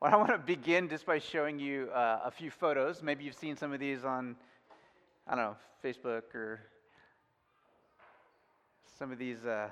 Well, 0.00 0.14
I 0.14 0.16
want 0.16 0.30
to 0.30 0.38
begin 0.38 0.88
just 0.88 1.04
by 1.06 1.18
showing 1.18 1.58
you 1.58 1.90
uh, 1.92 2.20
a 2.24 2.30
few 2.30 2.52
photos. 2.52 3.02
Maybe 3.02 3.24
you've 3.24 3.34
seen 3.34 3.56
some 3.56 3.72
of 3.72 3.80
these 3.80 4.04
on, 4.04 4.36
I 5.26 5.34
don't 5.34 5.44
know, 5.44 5.56
Facebook 5.84 6.36
or 6.36 6.60
some 8.96 9.10
of 9.10 9.18
these 9.18 9.44
uh, 9.44 9.70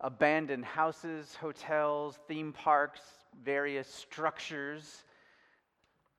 abandoned 0.00 0.64
houses, 0.64 1.34
hotels, 1.34 2.16
theme 2.28 2.52
parks, 2.52 3.00
various 3.44 3.92
structures. 3.92 5.02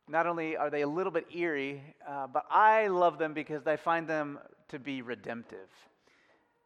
Not 0.10 0.28
only 0.28 0.58
are 0.58 0.70
they 0.70 0.82
a 0.82 0.90
little 0.90 1.14
bit 1.14 1.26
eerie, 1.34 1.82
uh, 2.06 2.28
but 2.28 2.44
I 2.52 2.88
love 2.88 3.18
them 3.18 3.34
because 3.34 3.66
I 3.66 3.78
find 3.78 4.10
them 4.10 4.40
to 4.68 4.78
be 4.78 5.02
redemptive. 5.02 5.70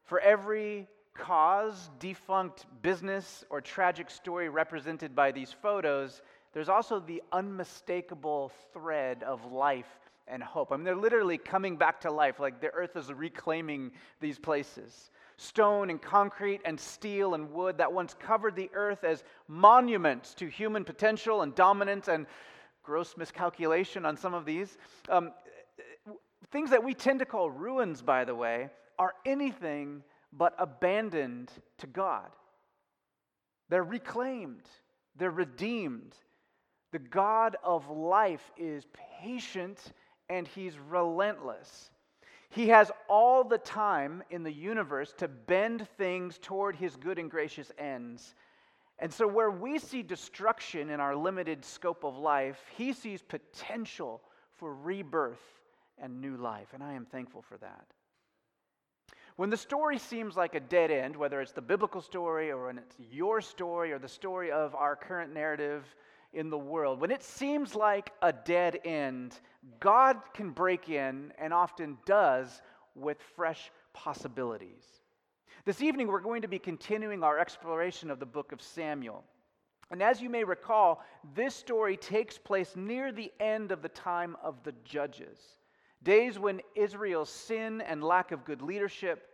For 0.06 0.20
every 0.20 0.88
cause, 1.14 1.92
defunct 2.00 2.66
business, 2.82 3.44
or 3.52 3.62
tragic 3.62 4.10
story 4.10 4.50
represented 4.50 5.16
by 5.16 5.32
these 5.32 5.52
photos, 5.52 6.24
there's 6.56 6.70
also 6.70 7.02
the 7.02 7.22
unmistakable 7.34 8.50
thread 8.72 9.24
of 9.24 9.52
life 9.52 10.00
and 10.26 10.42
hope. 10.42 10.72
I 10.72 10.78
mean, 10.78 10.86
they're 10.86 10.96
literally 10.96 11.38
coming 11.38 11.76
back 11.76 12.00
to 12.02 12.12
life, 12.12 12.40
like 12.40 12.62
the 12.62 12.70
earth 12.70 12.96
is 12.96 13.12
reclaiming 13.12 13.92
these 14.22 14.40
places. 14.40 15.12
Stone 15.36 15.90
and 15.90 16.02
concrete 16.02 16.62
and 16.64 16.80
steel 16.80 17.34
and 17.34 17.52
wood 17.52 17.78
that 17.80 17.92
once 17.92 18.16
covered 18.18 18.56
the 18.56 18.70
earth 18.74 19.04
as 19.04 19.26
monuments 19.50 20.34
to 20.36 20.48
human 20.48 20.86
potential 20.86 21.42
and 21.42 21.54
dominance 21.56 22.08
and 22.08 22.26
gross 22.84 23.18
miscalculation 23.18 24.06
on 24.06 24.16
some 24.16 24.34
of 24.34 24.46
these. 24.46 24.78
Um, 25.10 25.34
things 26.52 26.70
that 26.70 26.86
we 26.86 26.94
tend 26.94 27.20
to 27.20 27.26
call 27.26 27.50
ruins, 27.50 28.02
by 28.02 28.24
the 28.24 28.34
way, 28.34 28.70
are 28.98 29.14
anything 29.26 30.04
but 30.32 30.56
abandoned 30.58 31.52
to 31.80 31.88
God. 31.88 32.32
They're 33.68 33.84
reclaimed, 33.84 34.70
they're 35.18 35.30
redeemed. 35.30 36.16
The 36.96 37.00
God 37.00 37.58
of 37.62 37.90
life 37.90 38.54
is 38.56 38.86
patient 39.22 39.92
and 40.30 40.48
he's 40.48 40.80
relentless. 40.80 41.90
He 42.48 42.70
has 42.70 42.90
all 43.10 43.44
the 43.44 43.58
time 43.58 44.24
in 44.30 44.44
the 44.44 44.54
universe 44.54 45.14
to 45.18 45.28
bend 45.28 45.90
things 45.98 46.40
toward 46.42 46.78
his 46.78 46.96
good 46.96 47.20
and 47.20 47.30
gracious 47.30 47.70
ends. 47.78 48.34
And 48.98 49.12
so, 49.12 49.28
where 49.28 49.52
we 49.52 49.78
see 49.78 50.04
destruction 50.04 50.90
in 50.90 51.02
our 51.02 51.18
limited 51.18 51.66
scope 51.66 52.06
of 52.06 52.18
life, 52.18 52.64
he 52.78 52.94
sees 52.94 53.22
potential 53.22 54.22
for 54.54 54.74
rebirth 54.74 55.44
and 55.98 56.22
new 56.22 56.38
life. 56.38 56.70
And 56.74 56.82
I 56.82 56.94
am 56.94 57.04
thankful 57.04 57.42
for 57.42 57.58
that. 57.58 57.88
When 59.36 59.50
the 59.50 59.58
story 59.58 60.00
seems 60.00 60.38
like 60.38 60.56
a 60.56 60.62
dead 60.62 60.92
end, 60.92 61.18
whether 61.18 61.42
it's 61.42 61.52
the 61.52 61.62
biblical 61.62 62.00
story 62.00 62.52
or 62.52 62.68
when 62.68 62.78
it's 62.78 62.96
your 63.12 63.42
story 63.42 63.92
or 63.92 64.00
the 64.00 64.08
story 64.08 64.50
of 64.50 64.74
our 64.76 64.96
current 64.96 65.34
narrative 65.34 65.84
in 66.36 66.50
the 66.50 66.58
world, 66.58 67.00
when 67.00 67.12
it 67.12 67.24
seems 67.24 67.74
like 67.74 68.12
a 68.22 68.32
dead 68.32 68.80
end, 68.86 69.40
God 69.80 70.18
can 70.34 70.52
break 70.52 70.90
in 70.90 71.34
and 71.40 71.54
often 71.54 71.98
does 72.06 72.62
with 72.94 73.18
fresh 73.36 73.72
possibilities. 73.94 74.84
This 75.66 75.82
evening, 75.82 76.08
we're 76.08 76.20
going 76.20 76.44
to 76.44 76.48
be 76.48 76.60
continuing 76.60 77.24
our 77.24 77.40
exploration 77.40 78.12
of 78.12 78.20
the 78.20 78.26
book 78.26 78.52
of 78.52 78.62
Samuel. 78.62 79.24
And 79.90 80.04
as 80.04 80.22
you 80.22 80.30
may 80.30 80.44
recall, 80.44 81.04
this 81.34 81.56
story 81.56 81.98
takes 81.98 82.38
place 82.38 82.76
near 82.76 83.12
the 83.12 83.32
end 83.40 83.72
of 83.72 83.82
the 83.82 83.90
time 83.90 84.36
of 84.44 84.62
the 84.64 84.74
judges. 84.84 85.40
Days 86.04 86.38
when 86.38 86.62
Israel's 86.76 87.30
sin 87.30 87.82
and 87.82 88.04
lack 88.04 88.32
of 88.32 88.46
good 88.46 88.62
leadership 88.62 89.30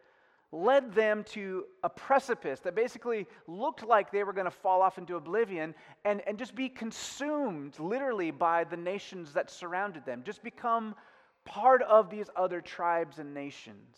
led 0.51 0.93
them 0.93 1.23
to 1.23 1.65
a 1.83 1.89
precipice 1.89 2.59
that 2.59 2.75
basically 2.75 3.25
looked 3.47 3.85
like 3.85 4.11
they 4.11 4.23
were 4.23 4.33
going 4.33 4.45
to 4.45 4.51
fall 4.51 4.81
off 4.81 4.97
into 4.97 5.15
oblivion 5.15 5.73
and, 6.03 6.21
and 6.27 6.37
just 6.37 6.55
be 6.55 6.67
consumed 6.67 7.79
literally 7.79 8.31
by 8.31 8.63
the 8.65 8.75
nations 8.75 9.31
that 9.33 9.49
surrounded 9.49 10.05
them, 10.05 10.23
just 10.25 10.43
become 10.43 10.93
part 11.45 11.81
of 11.83 12.09
these 12.09 12.29
other 12.35 12.59
tribes 12.59 13.19
and 13.19 13.33
nations. 13.33 13.95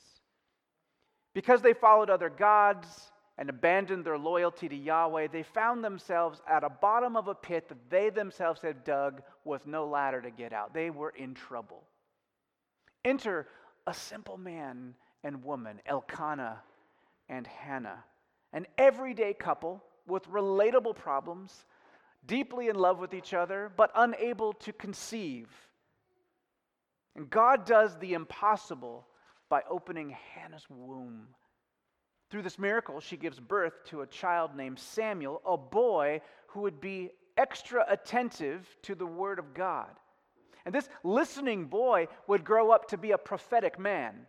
Because 1.34 1.62
they 1.62 1.74
followed 1.74 2.12
other 2.12 2.30
gods 2.30 3.12
and 3.40 3.50
abandoned 3.50 4.06
their 4.06 4.20
loyalty 4.20 4.70
to 4.70 4.76
Yahweh, 4.76 5.28
they 5.32 5.42
found 5.42 5.84
themselves 5.84 6.40
at 6.48 6.64
a 6.64 6.70
bottom 6.70 7.18
of 7.18 7.28
a 7.28 7.34
pit 7.34 7.68
that 7.70 7.90
they 7.90 8.12
themselves 8.12 8.62
had 8.62 8.84
dug 8.84 9.24
with 9.44 9.66
no 9.66 9.88
ladder 9.88 10.22
to 10.22 10.30
get 10.30 10.54
out. 10.54 10.72
They 10.72 10.92
were 10.92 11.10
in 11.10 11.34
trouble. 11.34 11.84
Enter 13.04 13.48
a 13.88 13.94
simple 13.94 14.38
man 14.38 14.94
and 15.24 15.44
woman, 15.44 15.82
Elkanah 15.86 16.62
and 17.30 17.48
Hannah, 17.48 18.04
an 18.52 18.68
everyday 18.78 19.34
couple 19.34 19.84
with 20.08 20.30
relatable 20.30 20.96
problems, 20.96 21.66
deeply 22.26 22.70
in 22.70 22.76
love 22.76 23.00
with 23.00 23.14
each 23.14 23.34
other, 23.34 23.72
but 23.76 23.92
unable 23.96 24.54
to 24.54 24.74
conceive. 24.74 25.50
And 27.16 27.30
God 27.30 27.66
does 27.66 27.98
the 27.98 28.14
impossible 28.14 29.06
by 29.50 29.62
opening 29.70 30.16
Hannah's 30.34 30.66
womb. 30.70 31.28
Through 32.30 32.42
this 32.42 32.58
miracle, 32.58 33.00
she 33.00 33.18
gives 33.18 33.40
birth 33.40 33.86
to 33.86 34.02
a 34.02 34.08
child 34.08 34.56
named 34.56 34.80
Samuel, 34.80 35.42
a 35.46 35.56
boy 35.56 36.22
who 36.48 36.62
would 36.62 36.82
be 36.82 37.12
extra 37.38 37.86
attentive 37.88 38.68
to 38.84 38.96
the 38.96 39.06
Word 39.06 39.38
of 39.38 39.54
God. 39.54 39.90
And 40.66 40.74
this 40.74 40.90
listening 41.04 41.66
boy 41.66 42.08
would 42.28 42.44
grow 42.44 42.72
up 42.72 42.88
to 42.90 42.98
be 42.98 43.12
a 43.12 43.18
prophetic 43.18 43.78
man. 43.78 44.26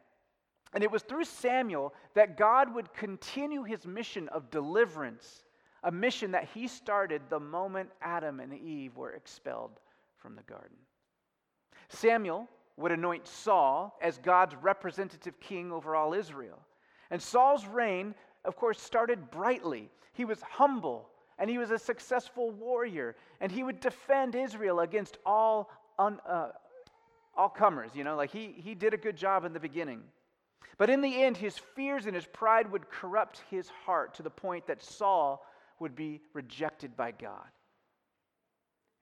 And 0.74 0.82
it 0.82 0.90
was 0.90 1.02
through 1.02 1.24
Samuel 1.24 1.94
that 2.14 2.36
God 2.36 2.74
would 2.74 2.92
continue 2.92 3.62
his 3.62 3.86
mission 3.86 4.28
of 4.28 4.50
deliverance, 4.50 5.44
a 5.84 5.92
mission 5.92 6.32
that 6.32 6.48
he 6.52 6.66
started 6.66 7.22
the 7.30 7.40
moment 7.40 7.90
Adam 8.02 8.40
and 8.40 8.52
Eve 8.52 8.96
were 8.96 9.12
expelled 9.12 9.78
from 10.18 10.34
the 10.34 10.42
garden. 10.42 10.76
Samuel 11.88 12.48
would 12.76 12.90
anoint 12.90 13.26
Saul 13.26 13.96
as 14.02 14.18
God's 14.18 14.56
representative 14.56 15.38
king 15.38 15.70
over 15.70 15.94
all 15.94 16.12
Israel. 16.12 16.58
And 17.10 17.22
Saul's 17.22 17.66
reign, 17.66 18.14
of 18.44 18.56
course, 18.56 18.80
started 18.80 19.30
brightly. 19.30 19.90
He 20.12 20.24
was 20.24 20.42
humble 20.42 21.08
and 21.38 21.50
he 21.50 21.58
was 21.58 21.70
a 21.70 21.78
successful 21.78 22.50
warrior, 22.52 23.16
and 23.40 23.50
he 23.50 23.64
would 23.64 23.80
defend 23.80 24.34
Israel 24.34 24.80
against 24.80 25.18
all, 25.26 25.70
un, 25.98 26.20
uh, 26.28 26.50
all 27.36 27.48
comers. 27.48 27.90
You 27.94 28.04
know, 28.04 28.14
like 28.14 28.30
he, 28.30 28.54
he 28.56 28.74
did 28.74 28.94
a 28.94 28.96
good 28.96 29.16
job 29.16 29.44
in 29.44 29.52
the 29.52 29.60
beginning. 29.60 30.02
But 30.78 30.90
in 30.90 31.00
the 31.00 31.22
end, 31.22 31.36
his 31.36 31.56
fears 31.58 32.06
and 32.06 32.14
his 32.14 32.26
pride 32.26 32.70
would 32.72 32.90
corrupt 32.90 33.42
his 33.50 33.68
heart 33.68 34.14
to 34.14 34.22
the 34.22 34.30
point 34.30 34.66
that 34.66 34.82
Saul 34.82 35.46
would 35.78 35.94
be 35.94 36.20
rejected 36.32 36.96
by 36.96 37.12
God. 37.12 37.46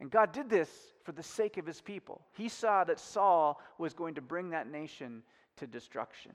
And 0.00 0.10
God 0.10 0.32
did 0.32 0.50
this 0.50 0.68
for 1.04 1.12
the 1.12 1.22
sake 1.22 1.58
of 1.58 1.66
his 1.66 1.80
people. 1.80 2.20
He 2.32 2.48
saw 2.48 2.84
that 2.84 2.98
Saul 2.98 3.60
was 3.78 3.94
going 3.94 4.14
to 4.14 4.20
bring 4.20 4.50
that 4.50 4.70
nation 4.70 5.22
to 5.56 5.66
destruction. 5.66 6.32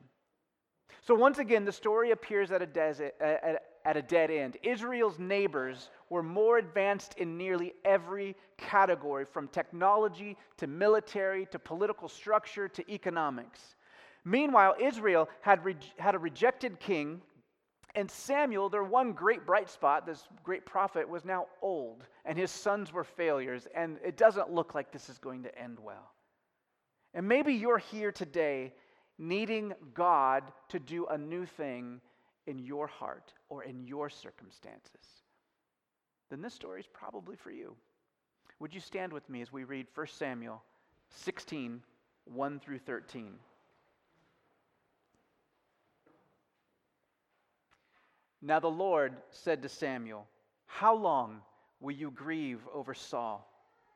So 1.02 1.14
once 1.14 1.38
again, 1.38 1.64
the 1.64 1.72
story 1.72 2.10
appears 2.10 2.50
at 2.50 2.62
a, 2.62 2.66
desert, 2.66 3.14
at, 3.20 3.96
a 3.96 4.02
dead 4.02 4.30
end. 4.30 4.56
Israel's 4.62 5.18
neighbors 5.18 5.90
were 6.10 6.22
more 6.22 6.58
advanced 6.58 7.14
in 7.18 7.36
nearly 7.36 7.74
every 7.84 8.36
category, 8.56 9.24
from 9.24 9.48
technology 9.48 10.36
to 10.56 10.66
military 10.66 11.46
to 11.46 11.58
political 11.58 12.08
structure 12.08 12.68
to 12.68 12.90
economics. 12.90 13.76
Meanwhile, 14.28 14.74
Israel 14.78 15.26
had, 15.40 15.64
re- 15.64 15.76
had 15.98 16.14
a 16.14 16.18
rejected 16.18 16.78
king, 16.78 17.22
and 17.94 18.10
Samuel, 18.10 18.68
their 18.68 18.84
one 18.84 19.12
great 19.12 19.46
bright 19.46 19.70
spot, 19.70 20.04
this 20.04 20.22
great 20.42 20.66
prophet, 20.66 21.08
was 21.08 21.24
now 21.24 21.46
old, 21.62 22.04
and 22.26 22.36
his 22.36 22.50
sons 22.50 22.92
were 22.92 23.04
failures, 23.04 23.66
and 23.74 23.96
it 24.04 24.18
doesn't 24.18 24.52
look 24.52 24.74
like 24.74 24.92
this 24.92 25.08
is 25.08 25.16
going 25.16 25.44
to 25.44 25.58
end 25.58 25.78
well. 25.80 26.12
And 27.14 27.26
maybe 27.26 27.54
you're 27.54 27.78
here 27.78 28.12
today 28.12 28.74
needing 29.16 29.72
God 29.94 30.44
to 30.68 30.78
do 30.78 31.06
a 31.06 31.16
new 31.16 31.46
thing 31.46 31.98
in 32.46 32.58
your 32.58 32.86
heart 32.86 33.32
or 33.48 33.64
in 33.64 33.82
your 33.86 34.10
circumstances. 34.10 35.22
Then 36.28 36.42
this 36.42 36.52
story 36.52 36.80
is 36.80 36.86
probably 36.92 37.34
for 37.34 37.50
you. 37.50 37.74
Would 38.60 38.74
you 38.74 38.80
stand 38.80 39.10
with 39.10 39.26
me 39.30 39.40
as 39.40 39.50
we 39.50 39.64
read 39.64 39.86
1 39.94 40.06
Samuel 40.08 40.62
16, 41.08 41.82
1 42.26 42.60
through 42.60 42.78
13? 42.80 43.38
Now 48.40 48.60
the 48.60 48.70
Lord 48.70 49.16
said 49.30 49.62
to 49.62 49.68
Samuel, 49.68 50.26
How 50.66 50.94
long 50.94 51.40
will 51.80 51.94
you 51.94 52.10
grieve 52.10 52.60
over 52.72 52.94
Saul, 52.94 53.48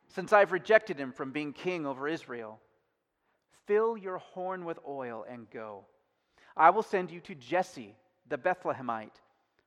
since 0.08 0.32
I've 0.32 0.52
rejected 0.52 0.98
him 0.98 1.12
from 1.12 1.30
being 1.30 1.52
king 1.52 1.86
over 1.86 2.08
Israel? 2.08 2.60
Fill 3.66 3.96
your 3.96 4.18
horn 4.18 4.64
with 4.64 4.78
oil 4.86 5.24
and 5.28 5.48
go. 5.50 5.84
I 6.56 6.70
will 6.70 6.82
send 6.82 7.10
you 7.10 7.20
to 7.20 7.34
Jesse 7.34 7.94
the 8.28 8.36
Bethlehemite, 8.36 9.20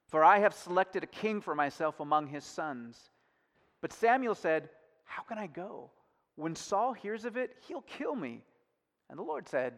for 0.08 0.24
I 0.24 0.40
have 0.40 0.54
selected 0.54 1.04
a 1.04 1.08
king 1.08 1.42
for 1.42 1.56
myself 1.56 2.00
among 2.00 2.28
his 2.28 2.44
sons. 2.44 3.10
But 3.82 3.94
Samuel 3.94 4.36
said, 4.36 4.70
How 5.06 5.24
can 5.24 5.38
I 5.38 5.48
go? 5.48 5.90
When 6.36 6.56
Saul 6.56 6.94
hears 6.94 7.24
of 7.24 7.38
it, 7.38 7.56
he'll 7.68 7.82
kill 7.82 8.16
me. 8.16 8.44
And 9.10 9.18
the 9.18 9.24
Lord 9.24 9.48
said, 9.48 9.74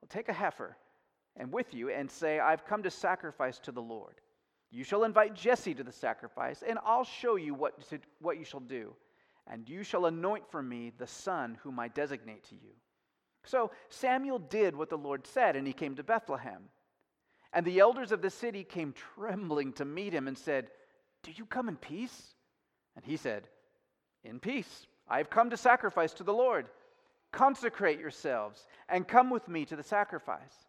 well, 0.00 0.08
Take 0.08 0.28
a 0.28 0.32
heifer 0.32 0.76
and 1.36 1.52
with 1.52 1.74
you 1.74 1.90
and 1.90 2.10
say, 2.10 2.38
I've 2.38 2.64
come 2.64 2.82
to 2.84 2.90
sacrifice 2.90 3.58
to 3.60 3.72
the 3.72 3.82
Lord. 3.82 4.20
You 4.70 4.84
shall 4.84 5.04
invite 5.04 5.34
Jesse 5.34 5.74
to 5.74 5.84
the 5.84 5.92
sacrifice, 5.92 6.62
and 6.66 6.78
I'll 6.84 7.04
show 7.04 7.36
you 7.36 7.54
what, 7.54 7.80
to, 7.88 7.98
what 8.20 8.38
you 8.38 8.44
shall 8.44 8.60
do. 8.60 8.94
and 9.46 9.68
you 9.68 9.82
shall 9.84 10.06
anoint 10.06 10.50
for 10.50 10.62
me 10.62 10.92
the 10.98 11.06
son 11.06 11.56
whom 11.62 11.78
I 11.78 11.88
designate 11.88 12.44
to 12.44 12.54
you. 12.54 12.72
So 13.44 13.70
Samuel 13.88 14.40
did 14.40 14.74
what 14.74 14.90
the 14.90 14.98
Lord 14.98 15.26
said, 15.26 15.54
and 15.56 15.66
he 15.66 15.72
came 15.72 15.94
to 15.96 16.02
Bethlehem. 16.02 16.64
And 17.52 17.64
the 17.64 17.78
elders 17.78 18.10
of 18.12 18.22
the 18.22 18.30
city 18.30 18.64
came 18.64 18.92
trembling 19.14 19.72
to 19.74 19.84
meet 19.84 20.12
him 20.12 20.26
and 20.26 20.36
said, 20.36 20.68
Do 21.22 21.30
you 21.34 21.46
come 21.46 21.68
in 21.68 21.76
peace? 21.76 22.34
And 22.96 23.04
he 23.04 23.16
said, 23.16 23.48
In 24.24 24.40
peace. 24.40 24.86
I 25.08 25.18
have 25.18 25.30
come 25.30 25.50
to 25.50 25.56
sacrifice 25.56 26.12
to 26.14 26.24
the 26.24 26.34
Lord. 26.34 26.66
Consecrate 27.30 28.00
yourselves 28.00 28.66
and 28.88 29.06
come 29.06 29.30
with 29.30 29.46
me 29.48 29.64
to 29.66 29.76
the 29.76 29.82
sacrifice. 29.82 30.66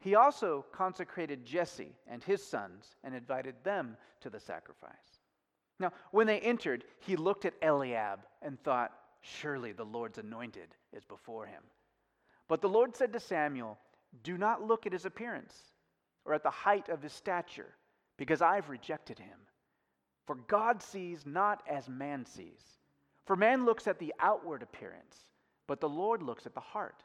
He 0.00 0.14
also 0.14 0.64
consecrated 0.72 1.44
Jesse 1.44 1.96
and 2.06 2.22
his 2.22 2.44
sons 2.44 2.96
and 3.02 3.14
invited 3.14 3.56
them 3.64 3.96
to 4.20 4.30
the 4.30 4.40
sacrifice. 4.40 5.20
Now, 5.80 5.92
when 6.10 6.26
they 6.26 6.40
entered, 6.40 6.84
he 7.00 7.16
looked 7.16 7.44
at 7.44 7.54
Eliab 7.62 8.20
and 8.42 8.60
thought, 8.62 8.92
Surely 9.20 9.72
the 9.72 9.84
Lord's 9.84 10.18
anointed 10.18 10.74
is 10.92 11.04
before 11.04 11.46
him. 11.46 11.62
But 12.46 12.60
the 12.60 12.68
Lord 12.68 12.96
said 12.96 13.12
to 13.12 13.20
Samuel, 13.20 13.78
Do 14.22 14.38
not 14.38 14.62
look 14.62 14.86
at 14.86 14.92
his 14.92 15.04
appearance 15.04 15.54
or 16.24 16.34
at 16.34 16.42
the 16.42 16.50
height 16.50 16.88
of 16.88 17.02
his 17.02 17.12
stature, 17.12 17.74
because 18.16 18.42
I've 18.42 18.68
rejected 18.68 19.18
him. 19.18 19.38
For 20.26 20.34
God 20.34 20.82
sees 20.82 21.26
not 21.26 21.62
as 21.68 21.88
man 21.88 22.24
sees. 22.24 22.78
For 23.24 23.34
man 23.34 23.64
looks 23.64 23.86
at 23.86 23.98
the 23.98 24.14
outward 24.20 24.62
appearance, 24.62 25.16
but 25.66 25.80
the 25.80 25.88
Lord 25.88 26.22
looks 26.22 26.46
at 26.46 26.54
the 26.54 26.60
heart. 26.60 27.02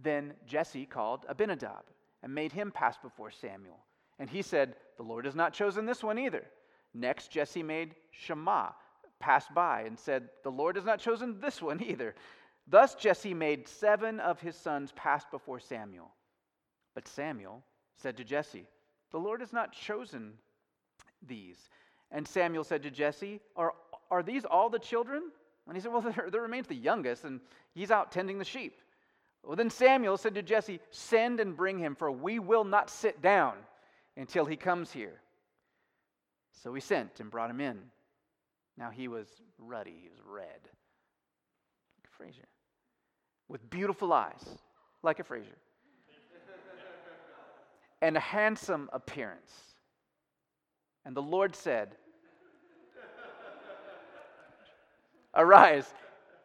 Then 0.00 0.34
Jesse 0.46 0.86
called 0.86 1.26
Abinadab 1.28 1.84
and 2.22 2.34
made 2.34 2.52
him 2.52 2.70
pass 2.70 2.96
before 2.98 3.30
Samuel. 3.30 3.78
And 4.18 4.30
he 4.30 4.42
said, 4.42 4.76
The 4.96 5.02
Lord 5.02 5.24
has 5.24 5.34
not 5.34 5.52
chosen 5.52 5.86
this 5.86 6.02
one 6.02 6.18
either. 6.18 6.44
Next, 6.94 7.30
Jesse 7.30 7.62
made 7.62 7.94
Shammah 8.10 8.74
pass 9.18 9.46
by 9.54 9.82
and 9.82 9.98
said, 9.98 10.28
The 10.42 10.50
Lord 10.50 10.76
has 10.76 10.84
not 10.84 11.00
chosen 11.00 11.40
this 11.40 11.62
one 11.62 11.82
either. 11.82 12.14
Thus 12.66 12.94
Jesse 12.94 13.34
made 13.34 13.68
seven 13.68 14.20
of 14.20 14.40
his 14.40 14.56
sons 14.56 14.92
pass 14.92 15.24
before 15.30 15.58
Samuel. 15.58 16.10
But 16.94 17.08
Samuel 17.08 17.62
said 17.96 18.16
to 18.18 18.24
Jesse, 18.24 18.66
The 19.10 19.18
Lord 19.18 19.40
has 19.40 19.52
not 19.52 19.72
chosen 19.72 20.34
these. 21.26 21.56
And 22.10 22.26
Samuel 22.28 22.64
said 22.64 22.82
to 22.82 22.90
Jesse, 22.90 23.40
Are, 23.56 23.72
are 24.10 24.22
these 24.22 24.44
all 24.44 24.68
the 24.68 24.78
children? 24.78 25.30
And 25.66 25.76
he 25.76 25.80
said, 25.80 25.92
Well, 25.92 26.00
there, 26.16 26.28
there 26.30 26.42
remains 26.42 26.66
the 26.66 26.74
youngest, 26.74 27.24
and 27.24 27.40
he's 27.74 27.90
out 27.90 28.12
tending 28.12 28.38
the 28.38 28.44
sheep. 28.44 28.80
Well, 29.44 29.56
then 29.56 29.70
Samuel 29.70 30.16
said 30.16 30.34
to 30.34 30.42
Jesse, 30.42 30.80
Send 30.90 31.40
and 31.40 31.56
bring 31.56 31.78
him, 31.78 31.96
for 31.96 32.10
we 32.10 32.38
will 32.38 32.64
not 32.64 32.88
sit 32.88 33.20
down 33.20 33.54
until 34.16 34.44
he 34.44 34.56
comes 34.56 34.92
here. 34.92 35.20
So 36.62 36.72
he 36.74 36.80
sent 36.80 37.18
and 37.18 37.30
brought 37.30 37.50
him 37.50 37.60
in. 37.60 37.78
Now 38.78 38.90
he 38.90 39.08
was 39.08 39.26
ruddy, 39.58 39.96
he 40.02 40.08
was 40.08 40.20
red, 40.24 40.46
like 40.46 42.06
a 42.06 42.16
Fraser, 42.16 42.48
with 43.48 43.68
beautiful 43.68 44.12
eyes, 44.12 44.58
like 45.02 45.18
a 45.18 45.24
Fraser, 45.24 45.58
and 48.02 48.16
a 48.16 48.20
handsome 48.20 48.88
appearance. 48.92 49.52
And 51.04 51.16
the 51.16 51.22
Lord 51.22 51.56
said, 51.56 51.96
Arise 55.34 55.92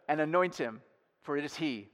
and 0.08 0.20
anoint 0.20 0.56
him, 0.56 0.82
for 1.22 1.38
it 1.38 1.46
is 1.46 1.56
he. 1.56 1.90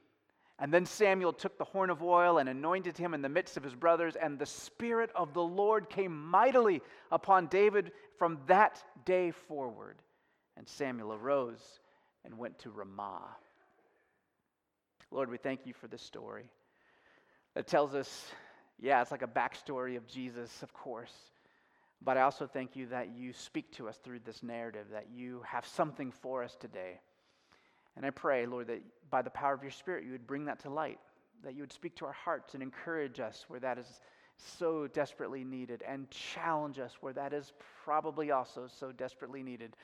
And 0.64 0.74
then 0.74 0.86
Samuel 0.86 1.34
took 1.34 1.58
the 1.58 1.66
horn 1.66 1.90
of 1.90 2.02
oil 2.02 2.38
and 2.38 2.48
anointed 2.48 2.98
him 2.98 3.14
in 3.14 3.22
the 3.22 3.28
midst 3.28 3.58
of 3.58 3.64
his 3.64 3.76
brothers, 3.76 4.16
and 4.16 4.40
the 4.40 4.46
Spirit 4.46 5.10
of 5.14 5.34
the 5.34 5.44
Lord 5.44 5.90
came 5.90 6.18
mightily 6.30 6.82
upon 7.12 7.48
David 7.48 7.92
from 8.18 8.40
that 8.48 8.82
day 9.04 9.32
forward. 9.32 9.98
And 10.56 10.66
Samuel 10.66 11.12
arose 11.12 11.60
and 12.24 12.38
went 12.38 12.60
to 12.60 12.70
Ramah. 12.70 13.36
Lord, 15.12 15.30
we 15.30 15.36
thank 15.36 15.66
you 15.66 15.74
for 15.74 15.90
this 15.90 16.02
story 16.02 16.50
that 17.56 17.68
tells 17.68 17.94
us, 17.94 18.32
yeah, 18.80 19.02
it's 19.02 19.12
like 19.12 19.22
a 19.22 19.28
backstory 19.28 19.98
of 19.98 20.08
Jesus, 20.08 20.64
of 20.64 20.72
course. 20.72 21.14
But 22.02 22.16
I 22.16 22.22
also 22.22 22.48
thank 22.48 22.78
you 22.78 22.86
that 22.86 23.10
you 23.14 23.34
speak 23.34 23.70
to 23.74 23.90
us 23.90 23.98
through 23.98 24.22
this 24.24 24.42
narrative, 24.42 24.86
that 24.94 25.08
you 25.14 25.44
have 25.46 25.66
something 25.66 26.10
for 26.10 26.42
us 26.42 26.56
today. 26.58 27.02
And 27.96 28.06
I 28.06 28.10
pray, 28.10 28.46
Lord, 28.46 28.68
that 28.68 28.82
by 29.10 29.22
the 29.22 29.30
power 29.30 29.54
of 29.54 29.62
your 29.62 29.72
Spirit, 29.72 30.04
you 30.04 30.12
would 30.12 30.28
bring 30.28 30.46
that 30.46 30.60
to 30.60 30.70
light, 30.70 31.00
that 31.44 31.54
you 31.54 31.62
would 31.62 31.74
speak 31.74 31.96
to 31.98 32.06
our 32.06 32.14
hearts 32.14 32.54
and 32.54 32.64
encourage 32.64 33.20
us 33.20 33.46
where 33.48 33.60
that 33.60 33.78
is 33.78 34.02
so 34.38 34.88
desperately 34.88 35.44
needed, 35.44 35.84
and 35.88 36.10
challenge 36.10 36.80
us 36.80 36.98
where 37.02 37.14
that 37.14 37.34
is 37.34 37.54
probably 37.84 38.32
also 38.32 38.68
so 38.68 38.92
desperately 38.92 39.44
needed. 39.44 39.76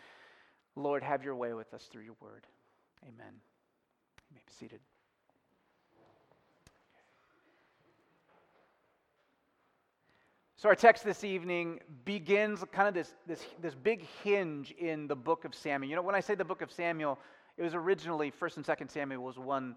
Lord, 0.75 1.03
have 1.03 1.23
your 1.23 1.35
way 1.35 1.53
with 1.53 1.73
us 1.73 1.87
through 1.91 2.03
your 2.03 2.15
word. 2.19 2.47
Amen. 3.03 3.33
You 4.29 4.35
may 4.35 4.41
be 4.45 4.53
seated. 4.53 4.79
So, 10.59 10.67
our 10.67 10.75
text 10.75 11.05
this 11.05 11.23
evening 11.23 11.79
begins 12.03 12.65
kind 12.73 12.89
of 12.89 12.93
this, 12.93 13.13
this, 13.25 13.45
this 13.61 13.73
big 13.75 14.05
hinge 14.23 14.71
in 14.77 15.07
the 15.07 15.15
book 15.15 15.45
of 15.45 15.55
Samuel. 15.55 15.89
You 15.89 15.95
know, 15.95 16.01
when 16.01 16.15
I 16.15 16.19
say 16.19 16.35
the 16.35 16.43
book 16.43 16.61
of 16.61 16.69
Samuel, 16.69 17.17
it 17.59 17.63
was 17.63 17.75
originally, 17.75 18.31
1st 18.31 18.57
and 18.57 18.65
2nd 18.65 18.89
Samuel 18.89 19.21
was 19.21 19.37
one, 19.37 19.75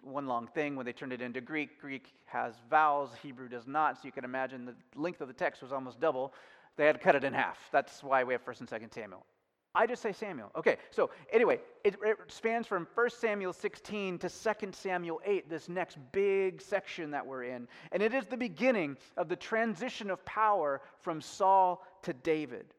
one 0.00 0.26
long 0.26 0.46
thing. 0.46 0.74
When 0.74 0.86
they 0.86 0.92
turned 0.94 1.12
it 1.12 1.20
into 1.20 1.42
Greek, 1.42 1.78
Greek 1.78 2.14
has 2.24 2.54
vowels, 2.70 3.10
Hebrew 3.22 3.46
does 3.46 3.66
not. 3.66 3.98
So 3.98 4.06
you 4.06 4.12
can 4.12 4.24
imagine 4.24 4.64
the 4.64 4.74
length 4.96 5.20
of 5.20 5.28
the 5.28 5.34
text 5.34 5.60
was 5.60 5.70
almost 5.70 6.00
double. 6.00 6.32
They 6.76 6.86
had 6.86 6.94
to 6.94 6.98
cut 6.98 7.14
it 7.14 7.24
in 7.24 7.34
half. 7.34 7.58
That's 7.72 8.02
why 8.02 8.24
we 8.24 8.32
have 8.32 8.42
1st 8.42 8.60
and 8.60 8.68
2nd 8.70 8.94
Samuel. 8.94 9.26
I 9.74 9.86
just 9.86 10.00
say 10.00 10.12
Samuel. 10.12 10.50
Okay, 10.56 10.78
so 10.90 11.10
anyway, 11.30 11.60
it, 11.84 11.96
it, 12.02 12.16
spans 12.28 12.66
from 12.66 12.86
1 12.94 13.10
Samuel 13.10 13.52
16 13.52 14.18
to 14.20 14.30
2 14.30 14.68
Samuel 14.72 15.20
8, 15.26 15.50
this 15.50 15.68
next 15.68 15.98
big 16.10 16.62
section 16.62 17.10
that 17.10 17.24
we're 17.24 17.44
in. 17.44 17.68
And 17.92 18.02
it 18.02 18.14
is 18.14 18.26
the 18.26 18.36
beginning 18.38 18.96
of 19.18 19.28
the 19.28 19.36
transition 19.36 20.10
of 20.10 20.24
power 20.24 20.80
from 21.02 21.20
Saul 21.20 21.84
to 22.02 22.14
David. 22.14 22.72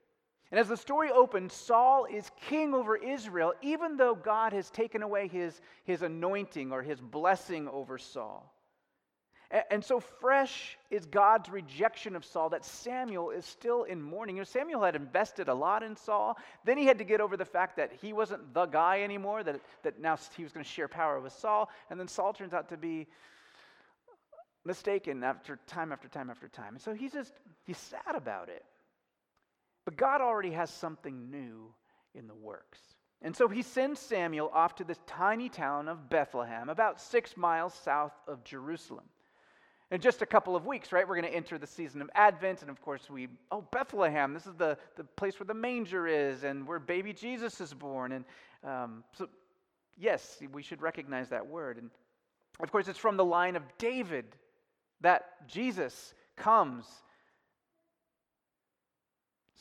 And 0.52 0.60
as 0.60 0.68
the 0.68 0.78
story 0.78 1.12
opens, 1.12 1.54
Saul 1.54 2.06
is 2.06 2.32
king 2.48 2.74
over 2.74 2.96
Israel, 2.96 3.54
even 3.62 3.98
though 3.98 4.16
God 4.16 4.52
has 4.52 4.72
taken 4.72 5.04
away 5.04 5.28
his, 5.28 5.62
his 5.84 6.02
anointing 6.02 6.72
or 6.72 6.82
his 6.82 7.00
blessing 7.00 7.68
over 7.68 8.00
Saul. 8.00 8.52
And, 9.52 9.64
and 9.70 9.86
so 9.86 10.00
fresh 10.00 10.78
is 10.90 11.06
God's 11.06 11.50
rejection 11.50 12.16
of 12.16 12.26
Saul 12.26 12.50
that 12.50 12.66
Samuel 12.66 13.30
is 13.30 13.46
still 13.46 13.84
in 13.84 14.02
mourning. 14.02 14.38
You 14.38 14.42
know, 14.42 14.46
Samuel 14.46 14.84
had 14.84 14.96
invested 14.96 15.50
a 15.50 15.54
lot 15.54 15.84
in 15.84 15.96
Saul. 15.96 16.36
Then 16.66 16.80
he 16.80 16.86
had 16.86 16.98
to 16.98 17.04
get 17.04 17.22
over 17.22 17.38
the 17.38 17.46
fact 17.46 17.78
that 17.78 17.92
he 18.02 18.12
wasn't 18.12 18.52
the 18.54 18.66
guy 18.66 19.04
anymore, 19.04 19.44
that, 19.44 19.62
that 19.84 20.00
now 20.00 20.18
he 20.36 20.44
was 20.44 20.52
going 20.52 20.64
to 20.64 20.70
share 20.72 20.88
power 20.88 21.20
with 21.20 21.34
Saul. 21.34 21.70
And 21.92 22.00
then 22.00 22.08
Saul 22.08 22.34
turns 22.34 22.56
out 22.56 22.70
to 22.70 22.78
be 22.78 23.06
mistaken 24.66 25.24
after 25.24 25.60
time 25.68 25.92
after 25.92 26.08
time 26.08 26.32
after 26.32 26.48
time. 26.48 26.74
And 26.74 26.82
so 26.82 26.94
he's 26.94 27.14
just, 27.14 27.34
he's 27.66 27.78
sad 27.78 28.16
about 28.16 28.50
it. 28.50 28.66
But 29.90 29.98
God 29.98 30.22
already 30.22 30.52
has 30.52 30.70
something 30.70 31.32
new 31.32 31.74
in 32.14 32.28
the 32.28 32.36
works. 32.36 32.78
And 33.24 33.36
so 33.36 33.48
he 33.48 33.64
sends 33.64 34.00
Samuel 34.00 34.52
off 34.54 34.76
to 34.76 34.84
this 34.84 35.00
tiny 35.08 35.50
town 35.50 35.88
of 35.88 36.12
Bethlehem, 36.12 36.70
about 36.70 37.02
six 37.02 37.36
miles 37.36 37.74
south 37.74 38.12
of 38.28 38.44
Jerusalem. 38.44 39.06
In 39.90 40.00
just 40.00 40.22
a 40.22 40.28
couple 40.28 40.56
of 40.56 40.68
weeks, 40.68 40.92
right, 40.92 41.08
we're 41.08 41.20
going 41.20 41.32
to 41.32 41.36
enter 41.36 41.58
the 41.58 41.66
season 41.66 42.04
of 42.04 42.10
Advent. 42.14 42.62
And 42.62 42.70
of 42.70 42.80
course, 42.84 43.10
we, 43.10 43.30
oh, 43.52 43.66
Bethlehem, 43.72 44.32
this 44.32 44.46
is 44.46 44.54
the, 44.54 44.78
the 44.96 45.06
place 45.06 45.40
where 45.40 45.48
the 45.48 45.56
manger 45.56 46.06
is 46.06 46.44
and 46.44 46.68
where 46.68 46.78
baby 46.78 47.12
Jesus 47.12 47.60
is 47.60 47.74
born. 47.74 48.12
And 48.12 48.26
um, 48.64 49.04
so, 49.18 49.28
yes, 49.98 50.38
we 50.54 50.62
should 50.62 50.84
recognize 50.84 51.30
that 51.30 51.48
word. 51.48 51.80
And 51.80 51.90
of 52.60 52.72
course, 52.72 52.88
it's 52.88 53.00
from 53.00 53.18
the 53.18 53.26
line 53.26 53.56
of 53.56 53.64
David 53.80 54.26
that 55.02 55.48
Jesus 55.48 56.14
comes 56.36 56.86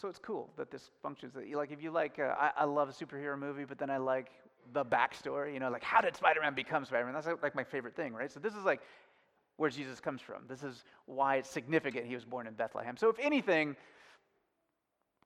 so 0.00 0.06
it's 0.08 0.18
cool 0.18 0.48
that 0.56 0.70
this 0.70 0.90
functions. 1.02 1.34
Like 1.52 1.72
if 1.72 1.82
you 1.82 1.90
like, 1.90 2.18
uh, 2.18 2.34
I, 2.38 2.52
I, 2.58 2.64
love 2.64 2.88
a 2.88 2.92
superhero 2.92 3.36
movie, 3.36 3.64
but 3.64 3.78
then 3.78 3.90
I 3.90 3.96
like 3.96 4.30
the 4.72 4.84
backstory. 4.84 5.52
You 5.52 5.58
know, 5.58 5.70
like 5.70 5.82
how 5.82 6.00
did 6.00 6.14
Spider-Man 6.14 6.54
become 6.54 6.84
Spider-Man? 6.84 7.14
That's 7.14 7.28
like 7.42 7.56
my 7.56 7.64
favorite 7.64 7.96
thing, 7.96 8.14
right? 8.14 8.30
So 8.30 8.38
this 8.38 8.54
is 8.54 8.64
like 8.64 8.80
where 9.56 9.70
Jesus 9.70 9.98
comes 9.98 10.20
from. 10.20 10.42
This 10.48 10.62
is 10.62 10.84
why 11.06 11.36
it's 11.36 11.50
significant 11.50 12.06
he 12.06 12.14
was 12.14 12.24
born 12.24 12.46
in 12.46 12.54
Bethlehem. 12.54 12.96
So 12.96 13.08
if 13.08 13.18
anything, 13.18 13.74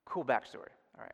cool 0.07 0.25
backstory. 0.25 0.73
All 0.97 1.03
right. 1.03 1.13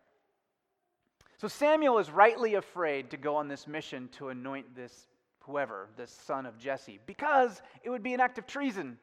So 1.37 1.49
Samuel 1.49 1.99
is 1.99 2.11
rightly 2.11 2.55
afraid 2.55 3.11
to 3.11 3.17
go 3.17 3.35
on 3.35 3.49
this 3.49 3.67
mission 3.67 4.09
to 4.19 4.29
anoint 4.29 4.75
this 4.77 5.09
whoever, 5.41 5.89
this 5.97 6.13
son 6.13 6.47
of 6.47 6.59
Jesse, 6.59 7.01
because 7.07 7.61
it 7.83 7.91
would 7.91 8.05
be 8.05 8.15
an 8.15 8.21
act 8.21 8.39
of 8.39 8.47
treason. 8.47 8.99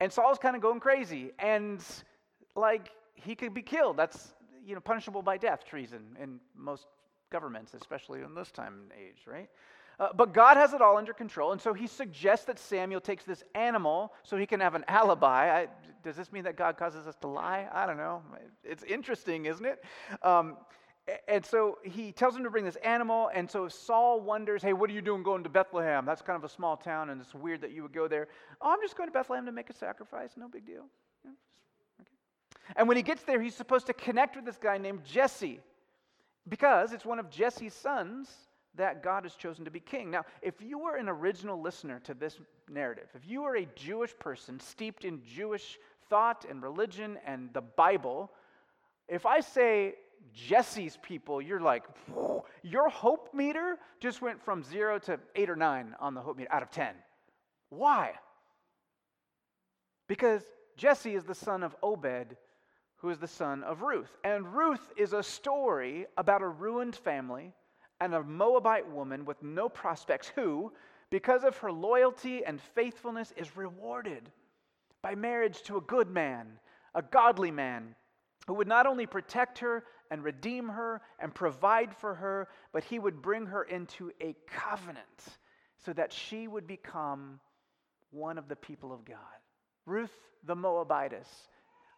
And 0.00 0.12
Saul's 0.12 0.38
kind 0.38 0.56
of 0.56 0.62
going 0.62 0.80
crazy. 0.80 1.30
And 1.38 1.84
like 2.56 2.90
he 3.22 3.34
could 3.34 3.54
be 3.54 3.62
killed. 3.62 3.96
That's 3.96 4.34
you 4.66 4.74
know 4.74 4.80
punishable 4.80 5.22
by 5.22 5.38
death, 5.38 5.64
treason 5.64 6.16
in 6.22 6.40
most 6.56 6.86
governments, 7.30 7.74
especially 7.74 8.22
in 8.22 8.34
this 8.34 8.50
time 8.50 8.74
and 8.82 8.92
age, 8.92 9.26
right? 9.26 9.48
Uh, 9.98 10.08
but 10.14 10.32
God 10.32 10.56
has 10.56 10.72
it 10.72 10.80
all 10.80 10.96
under 10.96 11.12
control, 11.12 11.52
and 11.52 11.60
so 11.60 11.74
He 11.74 11.86
suggests 11.86 12.46
that 12.46 12.58
Samuel 12.58 13.00
takes 13.00 13.24
this 13.24 13.44
animal 13.54 14.12
so 14.22 14.36
he 14.36 14.46
can 14.46 14.60
have 14.60 14.74
an 14.74 14.84
alibi. 14.88 15.60
I, 15.60 15.68
does 16.02 16.16
this 16.16 16.32
mean 16.32 16.44
that 16.44 16.56
God 16.56 16.78
causes 16.78 17.06
us 17.06 17.16
to 17.16 17.28
lie? 17.28 17.68
I 17.72 17.86
don't 17.86 17.98
know. 17.98 18.22
It's 18.64 18.82
interesting, 18.84 19.46
isn't 19.46 19.66
it? 19.66 19.84
Um, 20.22 20.56
And 21.28 21.44
so 21.44 21.78
he 21.82 22.12
tells 22.12 22.36
him 22.36 22.44
to 22.44 22.50
bring 22.50 22.64
this 22.64 22.76
animal. 22.76 23.30
And 23.34 23.50
so 23.50 23.68
Saul 23.68 24.20
wonders, 24.20 24.62
hey, 24.62 24.72
what 24.72 24.88
are 24.90 24.92
you 24.92 25.02
doing 25.02 25.22
going 25.22 25.42
to 25.42 25.48
Bethlehem? 25.48 26.04
That's 26.04 26.22
kind 26.22 26.36
of 26.36 26.44
a 26.44 26.48
small 26.48 26.76
town, 26.76 27.10
and 27.10 27.20
it's 27.20 27.34
weird 27.34 27.60
that 27.62 27.72
you 27.72 27.82
would 27.82 27.92
go 27.92 28.06
there. 28.08 28.28
Oh, 28.60 28.70
I'm 28.70 28.80
just 28.80 28.96
going 28.96 29.08
to 29.08 29.12
Bethlehem 29.12 29.46
to 29.46 29.52
make 29.52 29.70
a 29.70 29.74
sacrifice. 29.74 30.32
No 30.36 30.48
big 30.48 30.66
deal. 30.66 30.84
And 32.76 32.88
when 32.88 32.96
he 32.96 33.02
gets 33.02 33.22
there, 33.22 33.40
he's 33.40 33.54
supposed 33.54 33.86
to 33.86 33.92
connect 33.92 34.36
with 34.36 34.44
this 34.44 34.58
guy 34.58 34.78
named 34.78 35.04
Jesse 35.04 35.60
because 36.48 36.92
it's 36.92 37.04
one 37.04 37.18
of 37.18 37.30
Jesse's 37.30 37.74
sons 37.74 38.28
that 38.76 39.02
God 39.02 39.24
has 39.24 39.34
chosen 39.34 39.64
to 39.64 39.70
be 39.70 39.80
king. 39.80 40.10
Now, 40.10 40.24
if 40.42 40.60
you 40.60 40.78
were 40.78 40.96
an 40.96 41.08
original 41.08 41.60
listener 41.60 42.00
to 42.04 42.14
this 42.14 42.38
narrative, 42.68 43.08
if 43.14 43.28
you 43.28 43.42
were 43.42 43.56
a 43.56 43.66
Jewish 43.74 44.16
person 44.18 44.60
steeped 44.60 45.04
in 45.04 45.22
Jewish 45.24 45.78
thought 46.08 46.44
and 46.48 46.62
religion 46.62 47.18
and 47.26 47.50
the 47.52 47.60
Bible, 47.60 48.30
if 49.08 49.26
I 49.26 49.40
say 49.40 49.94
Jesse's 50.32 50.98
people, 51.02 51.42
you're 51.42 51.60
like, 51.60 51.84
your 52.62 52.88
hope 52.88 53.34
meter 53.34 53.78
just 53.98 54.22
went 54.22 54.42
from 54.42 54.62
zero 54.62 54.98
to 55.00 55.18
eight 55.34 55.50
or 55.50 55.56
nine 55.56 55.94
on 55.98 56.14
the 56.14 56.20
hope 56.20 56.36
meter 56.36 56.52
out 56.52 56.62
of 56.62 56.70
10. 56.70 56.94
Why? 57.70 58.12
Because 60.06 60.42
Jesse 60.76 61.14
is 61.14 61.24
the 61.24 61.34
son 61.34 61.62
of 61.62 61.74
Obed, 61.82 62.36
who 63.00 63.10
is 63.10 63.18
the 63.18 63.26
son 63.26 63.62
of 63.64 63.82
Ruth. 63.82 64.16
And 64.24 64.54
Ruth 64.54 64.92
is 64.96 65.12
a 65.12 65.22
story 65.22 66.06
about 66.16 66.42
a 66.42 66.48
ruined 66.48 66.96
family 66.96 67.52
and 68.00 68.14
a 68.14 68.22
Moabite 68.22 68.88
woman 68.90 69.24
with 69.24 69.42
no 69.42 69.68
prospects 69.68 70.28
who, 70.28 70.72
because 71.10 71.44
of 71.44 71.56
her 71.58 71.72
loyalty 71.72 72.44
and 72.44 72.60
faithfulness, 72.60 73.32
is 73.36 73.56
rewarded 73.56 74.30
by 75.02 75.14
marriage 75.14 75.62
to 75.62 75.78
a 75.78 75.82
good 75.82 76.10
man, 76.10 76.46
a 76.94 77.02
godly 77.02 77.50
man, 77.50 77.94
who 78.46 78.54
would 78.54 78.68
not 78.68 78.86
only 78.86 79.06
protect 79.06 79.58
her 79.58 79.84
and 80.10 80.24
redeem 80.24 80.68
her 80.68 81.00
and 81.18 81.34
provide 81.34 81.94
for 81.94 82.14
her, 82.14 82.48
but 82.72 82.84
he 82.84 82.98
would 82.98 83.22
bring 83.22 83.46
her 83.46 83.62
into 83.62 84.10
a 84.20 84.34
covenant 84.46 85.06
so 85.84 85.92
that 85.92 86.12
she 86.12 86.48
would 86.48 86.66
become 86.66 87.40
one 88.10 88.36
of 88.36 88.48
the 88.48 88.56
people 88.56 88.92
of 88.92 89.04
God. 89.04 89.16
Ruth 89.86 90.14
the 90.44 90.56
Moabitess. 90.56 91.28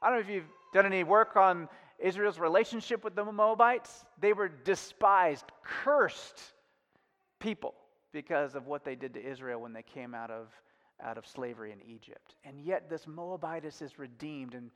I 0.02 0.08
don't 0.08 0.16
know 0.16 0.20
if 0.20 0.28
you've 0.28 0.50
done 0.74 0.86
any 0.86 1.04
work 1.04 1.36
on 1.36 1.68
Israel's 1.98 2.38
relationship 2.38 3.04
with 3.04 3.14
the 3.14 3.24
Moabites. 3.24 4.04
They 4.20 4.32
were 4.32 4.48
despised, 4.48 5.44
cursed 5.62 6.40
people 7.38 7.74
because 8.12 8.54
of 8.54 8.66
what 8.66 8.84
they 8.84 8.96
did 8.96 9.14
to 9.14 9.24
Israel 9.24 9.60
when 9.60 9.72
they 9.72 9.82
came 9.82 10.14
out 10.14 10.30
of, 10.30 10.48
out 11.02 11.16
of 11.16 11.26
slavery 11.26 11.72
in 11.72 11.80
Egypt. 11.82 12.34
And 12.44 12.60
yet, 12.60 12.90
this 12.90 13.06
Moabitess 13.06 13.80
is 13.80 13.98
redeemed 13.98 14.54
and 14.54 14.70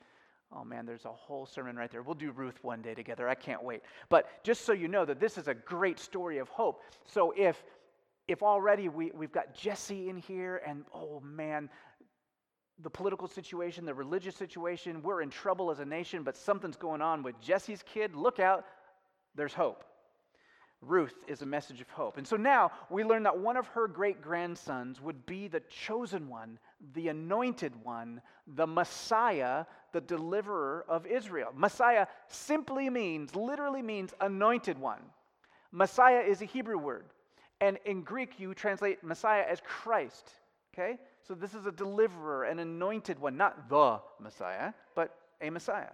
Oh 0.52 0.64
man, 0.64 0.87
there's 0.87 1.04
a 1.04 1.12
whole 1.12 1.45
sermon 1.45 1.76
right 1.76 1.90
there. 1.90 2.02
We'll 2.02 2.14
do 2.14 2.30
Ruth 2.30 2.62
one 2.62 2.80
day 2.80 2.95
together. 2.95 3.28
I 3.28 3.35
can't 3.35 3.64
wait. 3.64 3.83
But 4.09 4.45
just 4.45 4.64
so 4.64 4.73
you 4.73 4.87
know 4.87 5.04
that 5.04 5.18
this 5.18 5.38
is 5.38 5.49
a 5.49 5.54
great 5.54 5.99
story 5.99 6.38
of 6.38 6.49
hope. 6.49 6.83
So 7.04 7.35
if 7.37 7.62
if 8.28 8.42
already 8.42 8.88
we, 8.88 9.12
we've 9.14 9.33
got 9.33 9.54
Jesse 9.54 10.09
in 10.09 10.16
here, 10.16 10.61
and 10.66 10.85
oh 10.92 11.21
man, 11.21 11.68
the 12.83 12.90
political 12.90 13.26
situation, 13.26 13.85
the 13.85 13.95
religious 13.95 14.37
situation, 14.37 15.02
we're 15.02 15.23
in 15.23 15.30
trouble 15.30 15.71
as 15.71 15.80
a 15.80 15.85
nation, 15.85 16.23
but 16.23 16.37
something's 16.37 16.76
going 16.76 17.00
on 17.00 17.23
with 17.23 17.40
Jesse's 17.40 17.83
kid, 17.83 18.14
look 18.14 18.38
out, 18.38 18.64
there's 19.35 19.54
hope. 19.54 19.85
Ruth 20.83 21.14
is 21.26 21.40
a 21.40 21.47
message 21.47 21.80
of 21.80 21.88
hope. 21.88 22.18
And 22.18 22.26
so 22.26 22.37
now 22.37 22.71
we 22.90 23.02
learn 23.02 23.23
that 23.23 23.38
one 23.38 23.56
of 23.56 23.66
her 23.68 23.88
great 23.88 24.21
grandsons 24.21 25.00
would 25.00 25.25
be 25.25 25.49
the 25.49 25.61
chosen 25.61 26.28
one, 26.28 26.59
the 26.92 27.09
anointed 27.09 27.73
one, 27.83 28.21
the 28.47 28.66
Messiah, 28.66 29.64
the 29.92 30.02
deliverer 30.02 30.85
of 30.87 31.06
Israel. 31.06 31.50
Messiah 31.54 32.06
simply 32.28 32.90
means, 32.90 33.35
literally 33.35 33.83
means 33.83 34.12
anointed 34.21 34.78
one. 34.78 35.00
Messiah 35.73 36.21
is 36.21 36.42
a 36.42 36.47
Hebrew 36.47 36.78
word. 36.78 37.06
And 37.61 37.78
in 37.87 38.02
Greek, 38.02 38.38
you 38.38 38.52
translate 38.52 39.02
Messiah 39.02 39.45
as 39.49 39.62
Christ. 39.64 40.30
Okay? 40.78 40.99
So 41.26 41.35
this 41.35 41.54
is 41.54 41.66
a 41.66 41.73
deliverer, 41.73 42.45
an 42.45 42.59
anointed 42.59 43.18
one, 43.18 43.37
not 43.37 43.68
the 43.68 44.00
Messiah, 44.21 44.73
but 44.95 45.14
a 45.40 45.50
Messiah. 45.50 45.90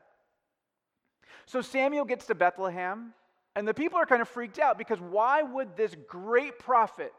So 1.46 1.60
Samuel 1.60 2.04
gets 2.04 2.26
to 2.26 2.34
Bethlehem. 2.34 3.12
And 3.54 3.68
the 3.68 3.74
people 3.74 3.98
are 3.98 4.06
kind 4.06 4.22
of 4.22 4.28
freaked 4.28 4.58
out 4.58 4.78
because 4.78 4.98
why 4.98 5.42
would 5.42 5.76
this 5.76 5.94
great 6.08 6.58
prophet 6.58 7.12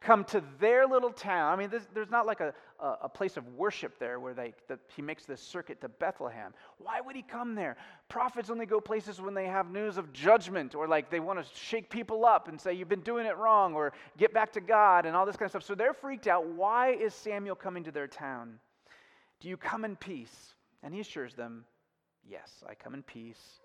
come 0.00 0.24
to 0.24 0.42
their 0.58 0.86
little 0.86 1.10
town? 1.10 1.52
I 1.52 1.56
mean, 1.56 1.70
this, 1.70 1.86
there's 1.94 2.10
not 2.10 2.26
like 2.26 2.40
a, 2.40 2.54
a, 2.80 2.96
a, 3.02 3.08
place 3.08 3.36
of 3.36 3.46
worship 3.54 3.98
there 3.98 4.18
where 4.18 4.32
they, 4.32 4.54
the, 4.68 4.78
he 4.94 5.02
makes 5.02 5.24
this 5.24 5.40
circuit 5.40 5.80
to 5.82 5.88
Bethlehem. 5.88 6.54
Why 6.78 7.00
would 7.00 7.14
he 7.14 7.22
come 7.22 7.54
there? 7.54 7.76
Prophets 8.08 8.50
only 8.50 8.66
go 8.66 8.80
places 8.80 9.20
when 9.20 9.34
they 9.34 9.46
have 9.46 9.70
news 9.70 9.98
of 9.98 10.12
judgment 10.12 10.74
or 10.74 10.88
like 10.88 11.10
they 11.10 11.20
want 11.20 11.38
to 11.38 11.44
shake 11.54 11.90
people 11.90 12.24
up 12.24 12.48
and 12.48 12.60
say, 12.60 12.72
you've 12.72 12.88
been 12.88 13.00
doing 13.00 13.26
it 13.26 13.36
wrong 13.36 13.74
or 13.74 13.92
get 14.16 14.32
back 14.32 14.52
to 14.54 14.60
God 14.60 15.04
and 15.04 15.14
all 15.14 15.26
this 15.26 15.36
kind 15.36 15.46
of 15.46 15.52
stuff. 15.52 15.64
So 15.64 15.74
they're 15.74 15.94
freaked 15.94 16.26
out. 16.26 16.46
Why 16.46 16.92
is 16.92 17.12
Samuel 17.14 17.56
coming 17.56 17.84
to 17.84 17.90
their 17.90 18.08
town? 18.08 18.58
Do 19.40 19.48
you 19.48 19.56
come 19.56 19.84
in 19.84 19.96
peace? 19.96 20.54
And 20.82 20.94
he 20.94 21.00
assures 21.00 21.34
them, 21.34 21.64
Yes, 22.28 22.62
I 22.68 22.74
come 22.74 22.94
in 22.94 23.02
peace 23.02 23.60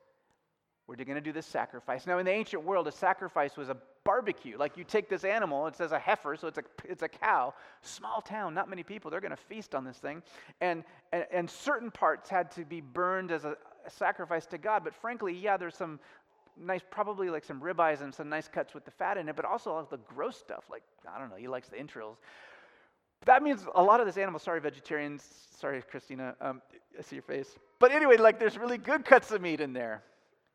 we're 0.88 0.96
going 0.96 1.16
to 1.16 1.22
do 1.22 1.32
this 1.32 1.48
sacrifice. 1.48 2.06
Now, 2.06 2.20
in 2.20 2.26
the 2.26 2.32
ancient 2.32 2.64
world, 2.64 2.88
a 2.88 2.92
sacrifice 2.92 3.58
was 3.58 3.70
a 3.70 3.78
barbecue. 4.04 4.56
Like 4.58 4.78
you 4.78 4.84
take 4.84 5.10
this 5.10 5.24
animal, 5.24 5.66
it 5.66 5.76
says 5.76 5.92
a 5.92 5.98
heifer, 5.98 6.36
so 6.36 6.48
it's 6.48 6.60
a, 6.60 6.64
it's 6.84 7.02
a 7.02 7.08
cow. 7.08 7.56
Small 7.82 8.22
town, 8.22 8.54
not 8.54 8.70
many 8.70 8.84
people. 8.84 9.10
They're 9.10 9.22
going 9.22 9.32
to 9.32 9.36
feast 9.36 9.74
on 9.74 9.84
this 9.84 9.98
thing. 9.98 10.22
And, 10.62 10.84
and, 11.12 11.26
and 11.32 11.50
certain 11.50 11.90
parts 11.90 12.30
had 12.30 12.52
to 12.52 12.66
be 12.66 12.82
burned 12.82 13.32
as 13.32 13.46
a, 13.46 13.58
a 13.86 13.90
sacrifice 13.90 14.46
to 14.48 14.60
God. 14.60 14.84
But 14.84 14.94
frankly, 14.94 15.34
yeah, 15.34 15.58
there's 15.58 15.76
some 15.76 16.00
nice, 16.56 16.82
probably 16.92 17.32
like 17.32 17.44
some 17.44 17.60
ribeyes 17.60 18.02
and 18.02 18.14
some 18.14 18.30
nice 18.30 18.48
cuts 18.48 18.76
with 18.76 18.86
the 18.86 18.92
fat 18.92 19.18
in 19.18 19.28
it, 19.28 19.36
but 19.36 19.46
also 19.46 19.72
all 19.72 19.84
the 19.90 19.98
gross 19.98 20.38
stuff. 20.38 20.66
Like, 20.70 20.84
I 21.12 21.20
don't 21.20 21.32
know, 21.32 21.36
he 21.36 21.48
likes 21.48 21.68
the 21.68 21.80
entrails. 21.80 22.18
That 23.26 23.42
means 23.42 23.66
a 23.74 23.82
lot 23.82 24.02
of 24.02 24.06
this 24.06 24.18
animal, 24.18 24.40
sorry, 24.40 24.62
vegetarians, 24.62 25.28
sorry, 25.58 25.82
Christina, 25.82 26.36
um, 26.42 26.62
I 26.98 27.02
see 27.02 27.16
your 27.16 27.24
face. 27.24 27.58
But 27.80 27.92
anyway, 27.92 28.18
like 28.18 28.40
there's 28.40 28.56
really 28.56 28.78
good 28.78 29.04
cuts 29.04 29.32
of 29.32 29.42
meat 29.42 29.62
in 29.62 29.74
there 29.74 30.04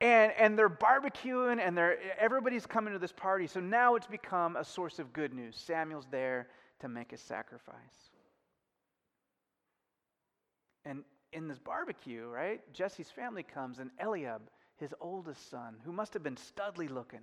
and, 0.01 0.33
and 0.39 0.59
they're 0.59 0.71
barbecuing 0.71 1.61
and 1.61 1.77
they're, 1.77 1.99
everybody's 2.19 2.67
coming 2.67 2.93
to 2.93 2.99
this 2.99 3.13
party. 3.13 3.47
So 3.47 3.61
now 3.61 3.97
it's 3.97 4.07
become 4.07 4.57
a 4.57 4.65
source 4.65 4.99
of 4.99 5.13
good 5.13 5.35
news. 5.35 5.57
Samuel's 5.57 6.07
there 6.11 6.49
to 6.81 6.89
make 6.89 7.13
a 7.13 7.19
sacrifice. 7.19 7.77
And 10.85 11.05
in 11.33 11.49
this 11.49 11.59
barbecue, 11.59 12.27
right, 12.27 12.61
Jesse's 12.73 13.11
family 13.11 13.43
comes 13.43 13.79
and 13.79 13.91
Eliab, 14.01 14.43
his 14.79 14.95
oldest 15.01 15.51
son, 15.51 15.77
who 15.85 15.93
must 15.93 16.15
have 16.15 16.23
been 16.23 16.37
studly 16.37 16.89
looking, 16.89 17.21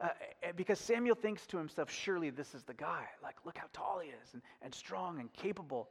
uh, 0.00 0.08
eh, 0.42 0.52
because 0.56 0.80
Samuel 0.80 1.14
thinks 1.14 1.46
to 1.48 1.58
himself, 1.58 1.90
surely 1.90 2.30
this 2.30 2.54
is 2.54 2.62
the 2.62 2.72
guy. 2.72 3.04
Like, 3.22 3.36
look 3.44 3.58
how 3.58 3.66
tall 3.74 4.00
he 4.02 4.08
is 4.08 4.32
and, 4.32 4.42
and 4.62 4.74
strong 4.74 5.20
and 5.20 5.30
capable. 5.34 5.90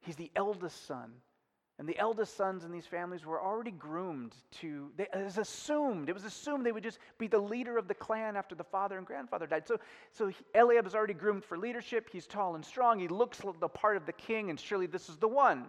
He's 0.00 0.16
the 0.16 0.32
eldest 0.34 0.86
son. 0.86 1.12
And 1.80 1.88
the 1.88 1.98
eldest 1.98 2.36
sons 2.36 2.64
in 2.64 2.70
these 2.70 2.84
families 2.84 3.24
were 3.24 3.40
already 3.40 3.70
groomed 3.70 4.34
to, 4.60 4.90
they, 4.98 5.06
it 5.14 5.24
was 5.24 5.38
assumed, 5.38 6.10
it 6.10 6.12
was 6.12 6.26
assumed 6.26 6.66
they 6.66 6.72
would 6.72 6.82
just 6.82 6.98
be 7.16 7.26
the 7.26 7.38
leader 7.38 7.78
of 7.78 7.88
the 7.88 7.94
clan 7.94 8.36
after 8.36 8.54
the 8.54 8.64
father 8.64 8.98
and 8.98 9.06
grandfather 9.06 9.46
died. 9.46 9.66
So, 9.66 9.78
so 10.12 10.30
Eliab 10.54 10.86
is 10.86 10.94
already 10.94 11.14
groomed 11.14 11.42
for 11.42 11.56
leadership. 11.56 12.10
He's 12.12 12.26
tall 12.26 12.54
and 12.54 12.62
strong. 12.62 12.98
He 12.98 13.08
looks 13.08 13.40
the 13.58 13.68
part 13.68 13.96
of 13.96 14.04
the 14.04 14.12
king, 14.12 14.50
and 14.50 14.60
surely 14.60 14.84
this 14.88 15.08
is 15.08 15.16
the 15.16 15.26
one. 15.26 15.64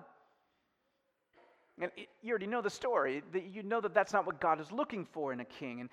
And 1.80 1.90
you 2.22 2.30
already 2.30 2.48
know 2.48 2.62
the 2.62 2.70
story. 2.70 3.24
You 3.34 3.64
know 3.64 3.80
that 3.80 3.94
that's 3.94 4.12
not 4.12 4.26
what 4.26 4.42
God 4.42 4.60
is 4.60 4.70
looking 4.70 5.06
for 5.06 5.32
in 5.32 5.40
a 5.40 5.46
king. 5.46 5.80
And 5.80 5.90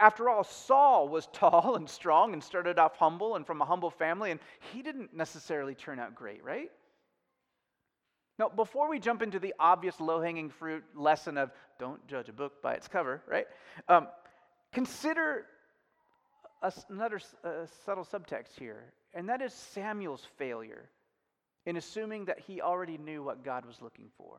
after 0.00 0.28
all, 0.28 0.42
Saul 0.42 1.08
was 1.08 1.26
tall 1.32 1.76
and 1.76 1.88
strong 1.88 2.32
and 2.32 2.42
started 2.42 2.80
off 2.80 2.96
humble 2.96 3.36
and 3.36 3.46
from 3.46 3.62
a 3.62 3.64
humble 3.64 3.90
family, 3.90 4.32
and 4.32 4.40
he 4.72 4.82
didn't 4.82 5.14
necessarily 5.14 5.76
turn 5.76 6.00
out 6.00 6.16
great, 6.16 6.42
right? 6.42 6.72
Now, 8.40 8.48
before 8.48 8.88
we 8.88 8.98
jump 8.98 9.20
into 9.20 9.38
the 9.38 9.54
obvious 9.60 10.00
low 10.00 10.22
hanging 10.22 10.48
fruit 10.48 10.82
lesson 10.94 11.36
of 11.36 11.52
don't 11.78 12.04
judge 12.06 12.30
a 12.30 12.32
book 12.32 12.62
by 12.62 12.72
its 12.72 12.88
cover, 12.88 13.20
right? 13.28 13.46
Um, 13.86 14.08
consider 14.72 15.44
a, 16.62 16.72
another 16.88 17.20
subtle 17.84 18.02
subtext 18.02 18.58
here, 18.58 18.94
and 19.12 19.28
that 19.28 19.42
is 19.42 19.52
Samuel's 19.52 20.26
failure 20.38 20.88
in 21.66 21.76
assuming 21.76 22.24
that 22.24 22.40
he 22.40 22.62
already 22.62 22.96
knew 22.96 23.22
what 23.22 23.44
God 23.44 23.66
was 23.66 23.82
looking 23.82 24.06
for. 24.16 24.38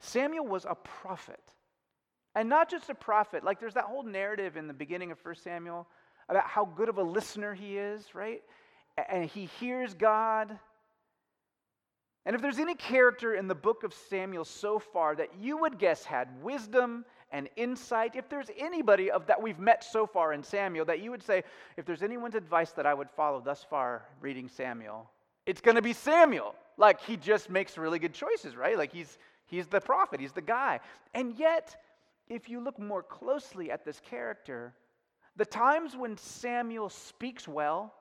Samuel 0.00 0.48
was 0.48 0.66
a 0.68 0.74
prophet. 0.74 1.38
And 2.34 2.48
not 2.48 2.68
just 2.68 2.90
a 2.90 2.96
prophet, 2.96 3.44
like 3.44 3.60
there's 3.60 3.74
that 3.74 3.84
whole 3.84 4.02
narrative 4.02 4.56
in 4.56 4.66
the 4.66 4.74
beginning 4.74 5.12
of 5.12 5.24
1 5.24 5.36
Samuel 5.36 5.86
about 6.28 6.48
how 6.48 6.64
good 6.64 6.88
of 6.88 6.98
a 6.98 7.02
listener 7.04 7.54
he 7.54 7.78
is, 7.78 8.12
right? 8.12 8.42
And 9.08 9.30
he 9.30 9.44
hears 9.60 9.94
God 9.94 10.58
and 12.24 12.36
if 12.36 12.42
there's 12.42 12.58
any 12.58 12.74
character 12.74 13.34
in 13.34 13.48
the 13.48 13.54
book 13.54 13.82
of 13.82 13.92
Samuel 13.92 14.44
so 14.44 14.78
far 14.78 15.16
that 15.16 15.30
you 15.40 15.56
would 15.56 15.78
guess 15.78 16.04
had 16.04 16.28
wisdom 16.42 17.04
and 17.32 17.48
insight, 17.56 18.14
if 18.14 18.28
there's 18.28 18.50
anybody 18.56 19.10
of 19.10 19.26
that 19.26 19.40
we've 19.40 19.58
met 19.58 19.82
so 19.82 20.06
far 20.06 20.32
in 20.32 20.42
Samuel 20.42 20.84
that 20.84 21.00
you 21.00 21.10
would 21.10 21.22
say, 21.22 21.42
if 21.76 21.84
there's 21.84 22.02
anyone's 22.02 22.36
advice 22.36 22.70
that 22.72 22.86
I 22.86 22.94
would 22.94 23.10
follow 23.10 23.40
thus 23.40 23.66
far 23.68 24.06
reading 24.20 24.48
Samuel, 24.48 25.10
it's 25.46 25.60
going 25.60 25.74
to 25.74 25.82
be 25.82 25.92
Samuel. 25.92 26.54
Like 26.76 27.00
he 27.00 27.16
just 27.16 27.50
makes 27.50 27.76
really 27.76 27.98
good 27.98 28.14
choices, 28.14 28.54
right? 28.54 28.78
Like 28.78 28.92
he's 28.92 29.18
he's 29.46 29.66
the 29.66 29.80
prophet, 29.80 30.20
he's 30.20 30.32
the 30.32 30.40
guy. 30.40 30.78
And 31.14 31.36
yet 31.38 31.76
if 32.28 32.48
you 32.48 32.60
look 32.60 32.78
more 32.78 33.02
closely 33.02 33.70
at 33.70 33.84
this 33.84 34.00
character, 34.00 34.74
the 35.36 35.44
times 35.44 35.96
when 35.96 36.16
Samuel 36.16 36.88
speaks 36.88 37.48
well 37.48 37.92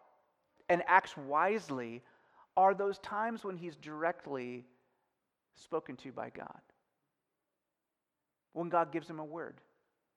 and 0.69 0.83
acts 0.87 1.17
wisely 1.17 2.03
are 2.61 2.75
those 2.75 2.99
times 2.99 3.43
when 3.43 3.57
he's 3.57 3.75
directly 3.75 4.63
spoken 5.55 5.95
to 5.97 6.11
by 6.11 6.29
God. 6.29 6.61
When 8.53 8.69
God 8.69 8.91
gives 8.91 9.09
him 9.09 9.19
a 9.19 9.25
word 9.25 9.61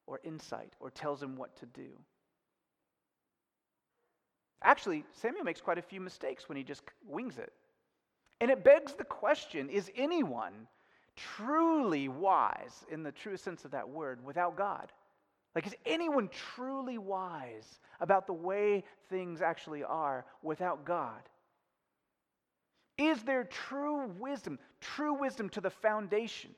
or 0.07 0.21
insight 0.25 0.75
or 0.79 0.91
tells 0.91 1.23
him 1.23 1.37
what 1.37 1.57
to 1.57 1.67
do. 1.67 1.89
Actually, 4.63 5.05
Samuel 5.13 5.45
makes 5.45 5.61
quite 5.61 5.79
a 5.79 5.83
few 5.83 6.01
mistakes 6.01 6.49
when 6.49 6.57
he 6.57 6.65
just 6.65 6.83
wings 7.07 7.39
it. 7.39 7.53
And 8.41 8.51
it 8.51 8.63
begs 8.63 8.93
the 8.93 9.05
question 9.05 9.71
is 9.71 9.91
anyone 9.97 10.67
truly 11.17 12.09
wise 12.09 12.85
in 12.91 13.03
the 13.03 13.13
true 13.13 13.39
sense 13.39 13.65
of 13.65 13.71
that 13.71 13.89
word 13.89 14.23
without 14.23 14.57
God? 14.57 14.93
Like, 15.55 15.67
is 15.67 15.77
anyone 15.87 16.29
truly 16.29 16.99
wise 16.99 17.79
about 18.01 18.27
the 18.27 18.33
way 18.33 18.85
things 19.09 19.41
actually 19.41 19.85
are 19.85 20.27
without 20.43 20.85
God? 20.85 21.23
Is 22.97 23.23
there 23.23 23.45
true 23.45 24.07
wisdom, 24.19 24.59
true 24.81 25.15
wisdom 25.15 25.49
to 25.51 25.61
the 25.61 25.71
foundations? 25.71 26.57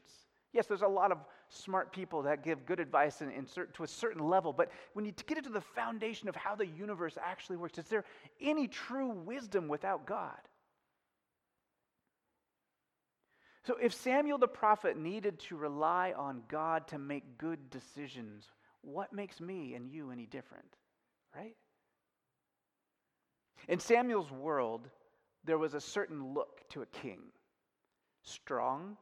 Yes, 0.52 0.66
there's 0.66 0.83
a 0.83 0.88
lot 0.88 1.12
of 1.12 1.19
smart 1.49 1.93
people 1.93 2.23
that 2.23 2.43
give 2.43 2.66
good 2.66 2.81
advice 2.81 3.21
in, 3.21 3.31
in 3.31 3.47
to 3.75 3.83
a 3.83 3.87
certain 3.87 4.26
level, 4.26 4.52
but 4.52 4.71
when 4.95 5.05
you 5.05 5.12
get 5.26 5.38
into 5.38 5.50
the 5.50 5.61
foundation 5.61 6.28
of 6.28 6.37
how 6.37 6.55
the 6.55 6.66
universe 6.66 7.16
actually 7.23 7.57
works, 7.57 7.78
is 7.78 7.87
there 7.87 8.05
any 8.40 8.66
true 8.69 9.09
wisdom 9.09 9.69
without 9.69 10.07
God? 10.07 10.38
So, 13.66 13.76
if 13.83 13.93
Samuel 13.93 14.38
the 14.38 14.47
prophet 14.47 14.97
needed 14.97 15.40
to 15.40 15.57
rely 15.57 16.14
on 16.16 16.43
God 16.49 16.87
to 16.88 16.99
make 16.99 17.37
good 17.37 17.69
decisions, 17.69 18.45
what 18.83 19.12
makes 19.12 19.40
me 19.40 19.75
and 19.75 19.90
you 19.90 20.12
any 20.12 20.26
different? 20.26 20.76
Right? 21.35 21.57
In 23.69 23.81
Samuel's 23.81 24.31
world, 24.31 24.88
there 25.47 25.59
was 25.59 25.75
a 25.75 25.81
certain 25.81 26.35
look 26.35 26.69
to 26.71 26.83
a 26.83 26.87
king 26.87 27.21
strong, 28.23 28.97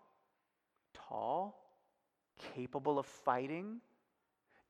tall, 0.93 1.65
capable 2.55 2.99
of 2.99 3.07
fighting, 3.07 3.81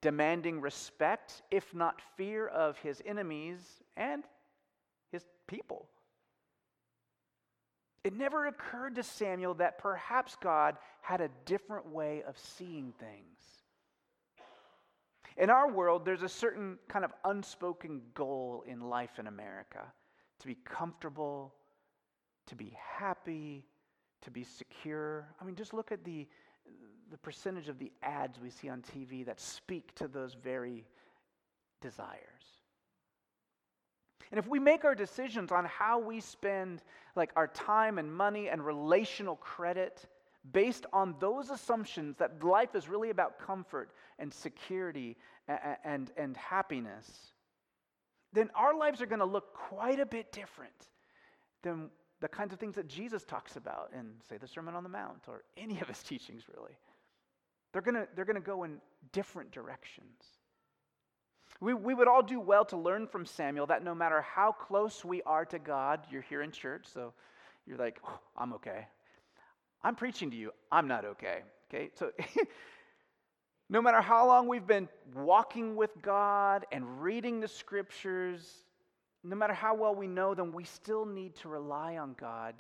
demanding 0.01 0.61
respect, 0.61 1.43
if 1.51 1.75
not 1.75 2.01
fear, 2.17 2.47
of 2.47 2.79
his 2.79 3.03
enemies 3.05 3.83
and 3.97 4.23
his 5.11 5.25
people. 5.49 5.89
It 8.05 8.15
never 8.15 8.47
occurred 8.47 8.95
to 8.97 9.03
Samuel 9.03 9.55
that 9.55 9.79
perhaps 9.79 10.37
God 10.41 10.77
had 11.01 11.21
a 11.21 11.31
different 11.47 11.89
way 11.89 12.23
of 12.23 12.39
seeing 12.39 12.93
things. 13.01 13.41
In 15.37 15.51
our 15.51 15.69
world, 15.69 16.05
there's 16.05 16.23
a 16.23 16.29
certain 16.29 16.79
kind 16.89 17.05
of 17.05 17.13
unspoken 17.25 18.03
goal 18.15 18.63
in 18.69 18.81
life 18.81 19.19
in 19.19 19.27
America 19.27 19.83
to 20.39 20.47
be 20.47 20.57
comfortable, 20.65 21.55
to 22.47 22.55
be 22.55 22.77
happy, 22.99 23.65
to 24.23 24.31
be 24.31 24.45
secure. 24.45 25.27
I 25.41 25.45
mean, 25.45 25.55
just 25.55 25.75
look 25.75 25.93
at 25.93 26.05
the, 26.05 26.27
the 27.11 27.19
percentage 27.19 27.69
of 27.69 27.79
the 27.79 27.93
ads 28.03 28.41
we 28.41 28.51
see 28.51 28.69
on 28.69 28.83
TV 28.83 29.25
that 29.27 29.41
speak 29.41 29.95
to 29.97 30.09
those 30.09 30.35
very 30.35 30.85
desires. 31.81 32.19
And 34.31 34.39
if 34.39 34.49
we 34.49 34.59
make 34.59 34.85
our 34.85 34.95
decisions 34.95 35.53
on 35.53 35.65
how 35.67 35.99
we 35.99 36.21
spend 36.21 36.83
like 37.15 37.31
our 37.37 37.47
time 37.47 37.99
and 37.99 38.13
money 38.13 38.49
and 38.49 38.65
relational 38.65 39.37
credit 39.37 40.07
based 40.53 40.87
on 40.93 41.15
those 41.21 41.51
assumptions 41.51 42.17
that 42.17 42.43
life 42.43 42.75
is 42.75 42.89
really 42.89 43.11
about 43.11 43.39
comfort 43.39 43.93
and 44.19 44.33
security 44.33 45.17
and, 45.47 45.77
and, 45.85 46.11
and 46.17 46.37
happiness, 46.37 47.33
then 48.33 48.51
our 48.55 48.77
lives 48.77 49.01
are 49.01 49.07
going 49.07 49.21
to 49.21 49.25
look 49.25 49.55
quite 49.55 50.01
a 50.01 50.07
bit 50.07 50.33
different 50.33 50.89
than 51.63 51.91
the 52.25 52.29
kinds 52.29 52.55
of 52.55 52.59
things 52.59 52.75
that 52.77 52.89
Jesus 52.89 53.23
talks 53.23 53.57
about 53.57 53.91
in, 53.95 54.13
say, 54.31 54.39
the 54.39 54.49
Sermon 54.49 54.75
on 54.75 54.83
the 54.83 54.89
Mount 54.89 55.25
or 55.29 55.43
any 55.59 55.79
of 55.83 55.89
his 55.89 56.03
teachings, 56.03 56.45
really. 56.57 56.73
They're 57.71 57.83
going 57.83 57.97
to 57.97 58.09
they're 58.17 58.25
to 58.25 58.41
go 58.41 58.65
in 58.65 58.79
different 59.13 59.53
directions. 59.53 60.23
We, 61.61 61.75
we 61.75 61.93
would 61.93 62.09
all 62.09 62.23
do 62.23 62.41
well 62.41 62.65
to 62.67 62.79
learn 62.79 63.09
from 63.09 63.27
Samuel 63.27 63.67
that 63.67 63.85
no 63.85 63.95
matter 63.95 64.23
how 64.23 64.53
close 64.53 65.05
we 65.05 65.21
are 65.25 65.45
to 65.45 65.59
God, 65.59 66.01
you're 66.11 66.23
here 66.23 66.41
in 66.41 66.51
church, 66.51 66.87
so 66.91 67.13
you're 67.67 67.77
like, 67.77 68.01
oh, 68.09 68.19
I'm 68.39 68.55
okay. 68.55 68.87
I'm 69.83 69.95
preaching 69.95 70.31
to 70.31 70.37
you, 70.37 70.51
I'm 70.73 70.89
not 70.89 71.05
okay. 71.05 71.43
Okay, 71.69 71.91
so 71.95 72.11
no 73.69 73.83
matter 73.83 74.01
how 74.01 74.27
long 74.27 74.49
we've 74.49 74.67
been 74.67 74.89
walking 75.15 75.77
with 75.77 75.91
God 76.01 76.65
and 76.73 77.03
reading 77.03 77.41
the 77.41 77.49
scriptures, 77.49 78.64
no 79.25 79.37
matter 79.37 79.55
how 79.55 79.75
well 79.75 79.95
we 79.95 80.07
know 80.07 80.35
them, 80.35 80.53
we 80.53 80.65
still 80.65 81.07
need 81.07 81.35
to 81.37 81.49
rely 81.49 81.97
on 81.97 82.15
God 82.19 82.55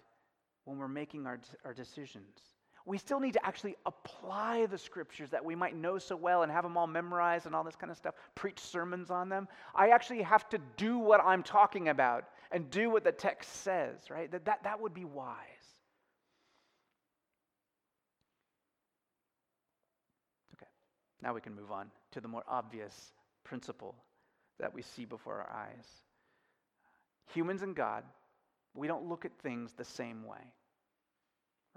when 0.65 0.79
we're 0.79 0.89
making 0.89 1.27
our, 1.27 1.39
our 1.65 1.75
decisions 1.75 2.41
we 2.87 2.99
still 2.99 3.19
need 3.19 3.33
to 3.33 3.47
actually 3.47 3.77
apply 3.87 4.67
the 4.67 4.77
scriptures 4.77 5.31
that 5.31 5.45
we 5.45 5.55
might 5.55 5.75
know 5.75 5.99
so 5.99 6.17
well 6.17 6.43
and 6.43 6.53
have 6.53 6.65
them 6.65 6.77
all 6.77 6.87
memorized 6.87 7.47
and 7.47 7.55
all 7.55 7.65
this 7.65 7.77
kind 7.77 7.91
of 7.91 7.97
stuff, 7.97 8.15
preach 8.35 8.61
sermons 8.61 9.11
on 9.11 9.29
them. 9.29 9.49
I 9.75 9.89
actually 9.89 10.23
have 10.23 10.49
to 10.51 10.59
do 10.77 10.99
what 10.99 11.21
I'm 11.25 11.43
talking 11.43 11.89
about 11.89 12.25
and 12.53 12.71
do 12.71 12.91
what 12.91 13.03
the 13.03 13.13
text 13.13 13.63
says, 13.63 14.11
right? 14.11 14.31
That, 14.31 14.45
that, 14.45 14.65
that 14.65 14.81
would 14.81 14.93
be 14.93 15.07
wise. 15.07 15.37
Okay, 20.57 20.71
now 21.23 21.33
we 21.33 21.41
can 21.41 21.55
move 21.55 21.73
on 21.73 21.91
to 22.13 22.21
the 22.21 22.29
more 22.29 22.45
obvious 22.47 23.15
principle 23.45 23.95
that 24.61 24.75
we 24.75 24.83
see 24.83 25.07
before 25.07 25.41
our 25.41 25.51
eyes. 25.51 25.87
Humans 27.33 27.63
and 27.63 27.75
God, 27.75 28.05
we 28.75 28.87
don't 28.87 29.09
look 29.09 29.25
at 29.25 29.33
things 29.43 29.73
the 29.73 29.85
same 29.85 30.25
way 30.25 30.53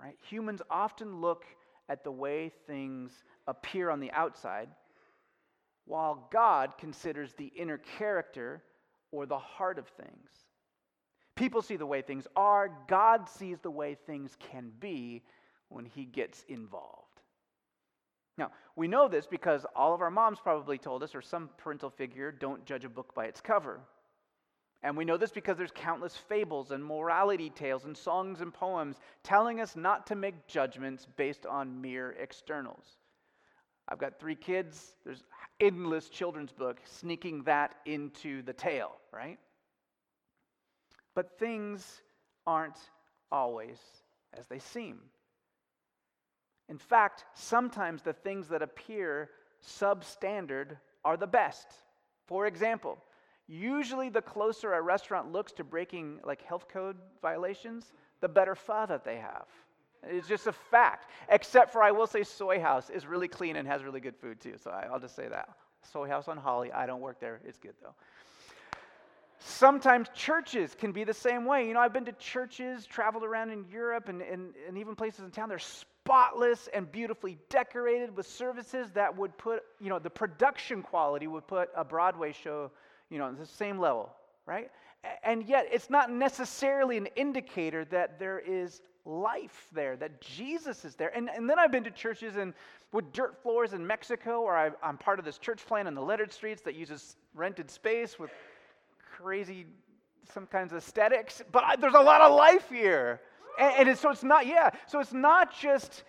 right? 0.01 0.17
Humans 0.29 0.61
often 0.69 1.21
look 1.21 1.45
at 1.89 2.03
the 2.03 2.11
way 2.11 2.51
things 2.67 3.23
appear 3.47 3.89
on 3.89 3.99
the 3.99 4.11
outside, 4.11 4.69
while 5.85 6.27
God 6.31 6.73
considers 6.77 7.33
the 7.33 7.45
inner 7.45 7.77
character 7.77 8.63
or 9.11 9.25
the 9.25 9.37
heart 9.37 9.79
of 9.79 9.87
things. 9.87 10.29
People 11.35 11.61
see 11.61 11.77
the 11.77 11.85
way 11.85 12.01
things 12.01 12.27
are, 12.35 12.69
God 12.87 13.29
sees 13.29 13.59
the 13.59 13.71
way 13.71 13.95
things 14.05 14.35
can 14.51 14.71
be 14.79 15.23
when 15.69 15.85
He 15.85 16.03
gets 16.03 16.43
involved. 16.49 17.03
Now, 18.37 18.51
we 18.75 18.87
know 18.87 19.07
this 19.07 19.25
because 19.25 19.65
all 19.75 19.95
of 19.95 20.01
our 20.01 20.11
moms 20.11 20.39
probably 20.41 20.77
told 20.77 21.03
us, 21.03 21.15
or 21.15 21.21
some 21.21 21.49
parental 21.57 21.89
figure, 21.89 22.31
don't 22.31 22.65
judge 22.65 22.85
a 22.85 22.89
book 22.89 23.15
by 23.15 23.25
its 23.25 23.41
cover. 23.41 23.79
And 24.83 24.95
we 24.95 25.05
know 25.05 25.17
this 25.17 25.31
because 25.31 25.57
there's 25.57 25.71
countless 25.73 26.15
fables 26.15 26.71
and 26.71 26.83
morality 26.83 27.49
tales 27.49 27.85
and 27.85 27.97
songs 27.97 28.41
and 28.41 28.53
poems 28.53 28.97
telling 29.23 29.59
us 29.59 29.75
not 29.75 30.07
to 30.07 30.15
make 30.15 30.47
judgments 30.47 31.07
based 31.17 31.45
on 31.45 31.81
mere 31.81 32.11
externals. 32.11 32.85
I've 33.89 33.97
got 33.97 34.19
three 34.19 34.35
kids. 34.35 34.95
There's 35.03 35.23
endless 35.59 36.09
children's 36.09 36.51
book 36.51 36.79
sneaking 36.85 37.43
that 37.43 37.75
into 37.85 38.41
the 38.43 38.53
tale, 38.53 38.91
right? 39.11 39.39
But 41.15 41.39
things 41.39 42.01
aren't 42.45 42.77
always 43.31 43.79
as 44.37 44.45
they 44.47 44.59
seem. 44.59 44.99
In 46.69 46.77
fact, 46.77 47.25
sometimes 47.33 48.03
the 48.03 48.13
things 48.13 48.49
that 48.49 48.61
appear 48.61 49.29
substandard 49.65 50.77
are 51.03 51.17
the 51.17 51.27
best. 51.27 51.67
For 52.27 52.45
example, 52.45 52.97
Usually, 53.47 54.09
the 54.09 54.21
closer 54.21 54.73
a 54.73 54.81
restaurant 54.81 55.31
looks 55.31 55.53
to 55.53 55.63
breaking 55.63 56.19
like 56.23 56.41
health 56.41 56.67
code 56.67 56.97
violations, 57.21 57.93
the 58.19 58.27
better 58.27 58.55
pho 58.55 58.85
that 58.87 59.05
they 59.05 59.17
have. 59.17 59.45
It's 60.03 60.27
just 60.27 60.47
a 60.47 60.51
fact. 60.51 61.09
Except 61.29 61.71
for, 61.71 61.81
I 61.81 61.91
will 61.91 62.07
say, 62.07 62.23
Soy 62.23 62.59
House 62.59 62.89
is 62.89 63.05
really 63.05 63.27
clean 63.27 63.55
and 63.55 63.67
has 63.67 63.83
really 63.83 63.99
good 63.99 64.15
food 64.15 64.39
too. 64.39 64.55
So 64.61 64.71
I, 64.71 64.91
will 64.91 64.99
just 64.99 65.15
say 65.15 65.27
that. 65.27 65.49
Soy 65.91 66.07
House 66.07 66.27
on 66.27 66.37
Holly. 66.37 66.71
I 66.71 66.85
don't 66.85 67.01
work 67.01 67.19
there. 67.19 67.39
It's 67.45 67.57
good 67.57 67.73
though. 67.81 67.93
Sometimes 69.39 70.09
churches 70.15 70.75
can 70.77 70.91
be 70.91 71.03
the 71.03 71.13
same 71.13 71.45
way. 71.45 71.67
You 71.67 71.73
know, 71.73 71.79
I've 71.79 71.93
been 71.93 72.05
to 72.05 72.11
churches, 72.13 72.85
traveled 72.85 73.23
around 73.23 73.51
in 73.51 73.65
Europe, 73.71 74.09
and, 74.09 74.21
and, 74.21 74.53
and 74.67 74.77
even 74.77 74.95
places 74.95 75.23
in 75.23 75.31
town. 75.31 75.47
They're 75.47 75.59
spotless 75.59 76.67
and 76.73 76.91
beautifully 76.91 77.37
decorated 77.49 78.15
with 78.15 78.27
services 78.27 78.91
that 78.93 79.15
would 79.15 79.37
put, 79.37 79.63
you 79.79 79.89
know, 79.89 79.99
the 79.99 80.09
production 80.09 80.81
quality 80.81 81.27
would 81.27 81.45
put 81.47 81.69
a 81.75 81.85
Broadway 81.85 82.31
show 82.31 82.71
you 83.09 83.17
know, 83.17 83.31
the 83.33 83.45
same 83.45 83.79
level, 83.79 84.09
right? 84.45 84.69
And 85.23 85.43
yet, 85.43 85.67
it's 85.71 85.89
not 85.89 86.11
necessarily 86.11 86.97
an 86.97 87.07
indicator 87.15 87.85
that 87.85 88.19
there 88.19 88.39
is 88.39 88.81
life 89.05 89.67
there, 89.73 89.95
that 89.97 90.19
Jesus 90.19 90.83
is 90.83 90.95
there. 90.95 91.15
And, 91.15 91.29
and 91.29 91.49
then 91.49 91.57
I've 91.59 91.71
been 91.71 91.85
to 91.85 91.91
churches 91.91 92.35
and 92.35 92.53
with 92.91 93.11
dirt 93.13 93.41
floors 93.41 93.73
in 93.73 93.85
Mexico, 93.85 94.41
or 94.41 94.57
I, 94.57 94.71
I'm 94.83 94.97
part 94.97 95.19
of 95.19 95.25
this 95.25 95.37
church 95.37 95.65
plan 95.65 95.87
in 95.87 95.93
the 95.93 96.01
lettered 96.01 96.33
streets 96.33 96.61
that 96.63 96.75
uses 96.75 97.15
rented 97.33 97.69
space 97.69 98.19
with 98.19 98.31
crazy, 99.15 99.65
some 100.33 100.45
kinds 100.47 100.73
of 100.73 100.79
aesthetics. 100.79 101.41
But 101.51 101.63
I, 101.63 101.75
there's 101.75 101.93
a 101.93 102.01
lot 102.01 102.21
of 102.21 102.35
life 102.35 102.69
here. 102.69 103.21
And, 103.59 103.73
and 103.79 103.89
it's, 103.89 104.01
so 104.01 104.09
it's 104.09 104.23
not, 104.23 104.47
yeah, 104.47 104.71
so 104.87 104.99
it's 104.99 105.13
not 105.13 105.57
just 105.57 106.03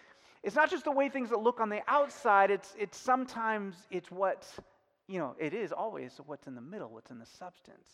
It's 0.44 0.54
not 0.54 0.70
just 0.70 0.84
the 0.84 0.92
way 0.92 1.08
things 1.08 1.30
that 1.30 1.40
look 1.40 1.60
on 1.60 1.68
the 1.68 1.82
outside, 1.88 2.50
it's, 2.50 2.74
it's 2.78 2.96
sometimes 2.96 3.74
it's 3.90 4.10
what, 4.10 4.46
you 5.08 5.18
know, 5.18 5.34
it 5.38 5.54
is 5.54 5.72
always 5.72 6.20
what's 6.26 6.46
in 6.46 6.54
the 6.54 6.60
middle, 6.60 6.90
what's 6.90 7.10
in 7.10 7.18
the 7.18 7.26
substance. 7.26 7.88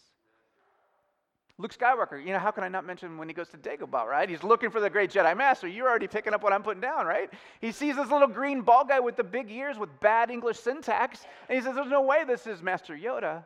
Luke 1.56 1.72
Skywalker, 1.72 2.18
you 2.20 2.32
know, 2.32 2.40
how 2.40 2.50
can 2.50 2.64
I 2.64 2.68
not 2.68 2.84
mention 2.84 3.16
when 3.16 3.28
he 3.28 3.34
goes 3.34 3.48
to 3.50 3.56
Dagobah, 3.56 4.06
right? 4.06 4.28
He's 4.28 4.42
looking 4.42 4.70
for 4.70 4.80
the 4.80 4.90
great 4.90 5.12
Jedi 5.12 5.36
Master. 5.36 5.68
You're 5.68 5.88
already 5.88 6.08
picking 6.08 6.34
up 6.34 6.42
what 6.42 6.52
I'm 6.52 6.64
putting 6.64 6.80
down, 6.80 7.06
right? 7.06 7.30
He 7.60 7.70
sees 7.70 7.94
this 7.94 8.10
little 8.10 8.26
green 8.26 8.62
bald 8.62 8.88
guy 8.88 8.98
with 8.98 9.16
the 9.16 9.22
big 9.22 9.48
ears 9.52 9.78
with 9.78 9.88
bad 10.00 10.32
English 10.32 10.58
syntax, 10.58 11.24
and 11.48 11.56
he 11.56 11.64
says, 11.64 11.76
There's 11.76 11.88
no 11.88 12.02
way 12.02 12.24
this 12.24 12.48
is 12.48 12.60
Master 12.60 12.96
Yoda, 12.96 13.44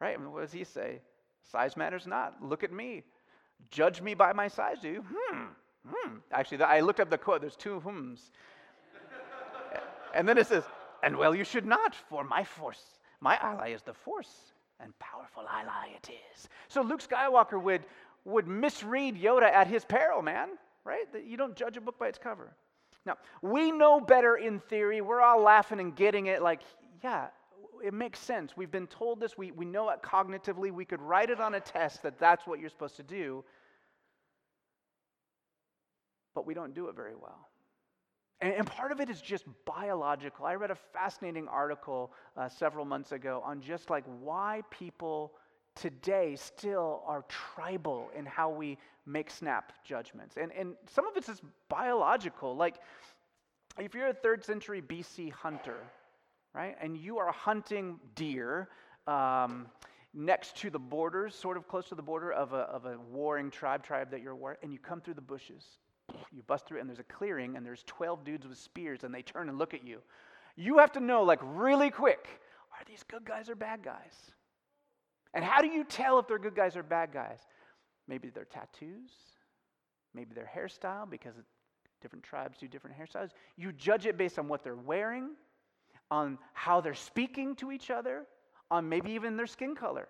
right? 0.00 0.18
And 0.18 0.32
what 0.32 0.40
does 0.40 0.52
he 0.52 0.64
say? 0.64 1.02
Size 1.50 1.76
matters 1.76 2.06
not. 2.06 2.42
Look 2.42 2.64
at 2.64 2.72
me. 2.72 3.02
Judge 3.70 4.00
me 4.00 4.14
by 4.14 4.32
my 4.32 4.48
size, 4.48 4.78
do 4.80 4.88
you? 4.88 5.04
Hmm. 5.14 5.44
Hmm. 5.86 6.14
Actually, 6.30 6.62
I 6.62 6.80
looked 6.80 7.00
up 7.00 7.10
the 7.10 7.18
quote. 7.18 7.42
There's 7.42 7.56
two 7.56 7.80
hums. 7.80 8.30
and 10.14 10.26
then 10.26 10.38
it 10.38 10.46
says, 10.46 10.64
And 11.02 11.18
well, 11.18 11.34
you 11.34 11.44
should 11.44 11.66
not, 11.66 11.94
for 12.08 12.24
my 12.24 12.44
force, 12.44 12.82
my 13.22 13.38
ally 13.40 13.70
is 13.70 13.82
the 13.82 13.94
force 13.94 14.52
and 14.80 14.92
powerful 14.98 15.44
ally 15.48 15.90
it 15.96 16.10
is. 16.10 16.48
So 16.66 16.82
Luke 16.82 17.00
Skywalker 17.00 17.62
would, 17.62 17.82
would 18.24 18.48
misread 18.48 19.16
Yoda 19.16 19.44
at 19.44 19.68
his 19.68 19.84
peril, 19.84 20.22
man, 20.22 20.48
right? 20.84 21.06
You 21.24 21.36
don't 21.36 21.54
judge 21.54 21.76
a 21.76 21.80
book 21.80 21.98
by 22.00 22.08
its 22.08 22.18
cover. 22.18 22.52
Now, 23.06 23.16
we 23.40 23.70
know 23.70 24.00
better 24.00 24.36
in 24.36 24.58
theory. 24.58 25.00
We're 25.00 25.20
all 25.20 25.40
laughing 25.40 25.78
and 25.78 25.94
getting 25.94 26.26
it 26.26 26.42
like, 26.42 26.62
yeah, 27.02 27.28
it 27.82 27.94
makes 27.94 28.18
sense. 28.18 28.56
We've 28.56 28.70
been 28.70 28.88
told 28.88 29.20
this. 29.20 29.38
We, 29.38 29.52
we 29.52 29.64
know 29.64 29.88
it 29.90 30.02
cognitively. 30.02 30.72
We 30.72 30.84
could 30.84 31.00
write 31.00 31.30
it 31.30 31.40
on 31.40 31.54
a 31.54 31.60
test 31.60 32.02
that 32.02 32.18
that's 32.18 32.46
what 32.46 32.58
you're 32.58 32.70
supposed 32.70 32.96
to 32.96 33.02
do. 33.04 33.44
But 36.34 36.44
we 36.44 36.54
don't 36.54 36.74
do 36.74 36.88
it 36.88 36.96
very 36.96 37.14
well. 37.14 37.48
And, 38.42 38.52
and 38.54 38.66
part 38.66 38.92
of 38.92 39.00
it 39.00 39.08
is 39.08 39.22
just 39.22 39.44
biological. 39.64 40.44
I 40.44 40.56
read 40.56 40.72
a 40.72 40.78
fascinating 40.92 41.48
article 41.48 42.12
uh, 42.36 42.48
several 42.48 42.84
months 42.84 43.12
ago 43.12 43.40
on 43.44 43.62
just 43.62 43.88
like 43.88 44.04
why 44.20 44.62
people 44.70 45.32
today 45.74 46.36
still 46.36 47.02
are 47.06 47.24
tribal 47.28 48.10
in 48.16 48.26
how 48.26 48.50
we 48.50 48.76
make 49.06 49.30
snap 49.30 49.72
judgments. 49.84 50.36
And, 50.36 50.52
and 50.52 50.74
some 50.86 51.06
of 51.06 51.16
it's 51.16 51.28
just 51.28 51.42
biological. 51.68 52.54
Like, 52.54 52.76
if 53.78 53.94
you're 53.94 54.08
a 54.08 54.14
third 54.14 54.44
century 54.44 54.82
BC 54.82 55.32
hunter, 55.32 55.78
right, 56.54 56.76
and 56.82 56.96
you 56.96 57.18
are 57.18 57.32
hunting 57.32 57.98
deer 58.14 58.68
um, 59.06 59.66
next 60.12 60.56
to 60.58 60.68
the 60.68 60.78
borders, 60.78 61.34
sort 61.34 61.56
of 61.56 61.66
close 61.68 61.88
to 61.88 61.94
the 61.94 62.02
border 62.02 62.32
of 62.32 62.52
a, 62.52 62.56
of 62.56 62.84
a 62.84 62.98
warring 63.10 63.50
tribe, 63.50 63.82
tribe 63.82 64.10
that 64.10 64.20
you're 64.20 64.34
war, 64.34 64.58
and 64.62 64.72
you 64.72 64.78
come 64.78 65.00
through 65.00 65.14
the 65.14 65.22
bushes, 65.22 65.64
you 66.32 66.42
bust 66.42 66.66
through, 66.66 66.80
and 66.80 66.88
there's 66.88 66.98
a 66.98 67.04
clearing, 67.04 67.56
and 67.56 67.64
there's 67.64 67.82
12 67.86 68.24
dudes 68.24 68.46
with 68.46 68.58
spears, 68.58 69.04
and 69.04 69.14
they 69.14 69.22
turn 69.22 69.48
and 69.48 69.58
look 69.58 69.74
at 69.74 69.86
you. 69.86 70.00
You 70.56 70.78
have 70.78 70.92
to 70.92 71.00
know, 71.00 71.22
like, 71.22 71.40
really 71.42 71.90
quick 71.90 72.26
are 72.72 72.84
these 72.86 73.02
good 73.04 73.24
guys 73.24 73.48
or 73.48 73.54
bad 73.54 73.82
guys? 73.82 74.14
And 75.34 75.44
how 75.44 75.60
do 75.60 75.68
you 75.68 75.84
tell 75.84 76.18
if 76.18 76.26
they're 76.26 76.38
good 76.38 76.56
guys 76.56 76.76
or 76.76 76.82
bad 76.82 77.12
guys? 77.12 77.38
Maybe 78.08 78.30
their 78.30 78.44
tattoos, 78.44 79.10
maybe 80.14 80.34
their 80.34 80.50
hairstyle, 80.54 81.08
because 81.08 81.34
different 82.00 82.24
tribes 82.24 82.58
do 82.58 82.66
different 82.66 82.96
hairstyles. 82.98 83.30
You 83.56 83.72
judge 83.72 84.06
it 84.06 84.18
based 84.18 84.38
on 84.38 84.48
what 84.48 84.64
they're 84.64 84.74
wearing, 84.74 85.30
on 86.10 86.38
how 86.54 86.80
they're 86.80 86.94
speaking 86.94 87.54
to 87.56 87.70
each 87.70 87.90
other, 87.90 88.24
on 88.70 88.88
maybe 88.88 89.12
even 89.12 89.36
their 89.36 89.46
skin 89.46 89.74
color. 89.74 90.08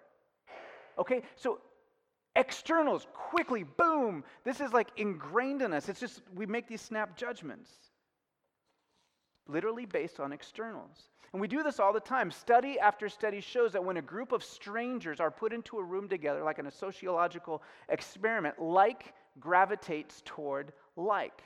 Okay, 0.98 1.22
so 1.36 1.60
Externals, 2.34 3.06
quickly, 3.12 3.62
boom. 3.62 4.24
This 4.44 4.60
is 4.60 4.72
like 4.72 4.88
ingrained 4.96 5.62
in 5.62 5.72
us. 5.72 5.88
It's 5.88 6.00
just, 6.00 6.22
we 6.34 6.46
make 6.46 6.66
these 6.66 6.80
snap 6.80 7.16
judgments, 7.16 7.70
literally 9.46 9.84
based 9.86 10.18
on 10.18 10.32
externals. 10.32 11.10
And 11.32 11.40
we 11.40 11.48
do 11.48 11.62
this 11.62 11.80
all 11.80 11.92
the 11.92 12.00
time. 12.00 12.30
Study 12.30 12.78
after 12.78 13.08
study 13.08 13.40
shows 13.40 13.72
that 13.72 13.84
when 13.84 13.96
a 13.96 14.02
group 14.02 14.32
of 14.32 14.44
strangers 14.44 15.20
are 15.20 15.30
put 15.30 15.52
into 15.52 15.78
a 15.78 15.82
room 15.82 16.08
together, 16.08 16.42
like 16.42 16.58
in 16.58 16.66
a 16.66 16.70
sociological 16.70 17.62
experiment, 17.88 18.58
like 18.58 19.14
gravitates 19.40 20.22
toward 20.24 20.72
like. 20.96 21.42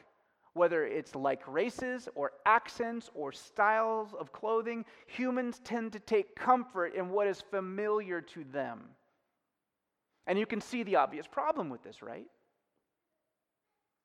Whether 0.54 0.86
it's 0.86 1.14
like 1.14 1.42
races 1.46 2.08
or 2.14 2.32
accents 2.46 3.10
or 3.14 3.30
styles 3.30 4.14
of 4.18 4.32
clothing, 4.32 4.84
humans 5.06 5.60
tend 5.64 5.92
to 5.92 6.00
take 6.00 6.34
comfort 6.34 6.94
in 6.94 7.10
what 7.10 7.26
is 7.26 7.40
familiar 7.40 8.20
to 8.20 8.44
them. 8.52 8.80
And 10.26 10.38
you 10.38 10.46
can 10.46 10.60
see 10.60 10.82
the 10.82 10.96
obvious 10.96 11.26
problem 11.26 11.70
with 11.70 11.82
this, 11.82 12.02
right? 12.02 12.26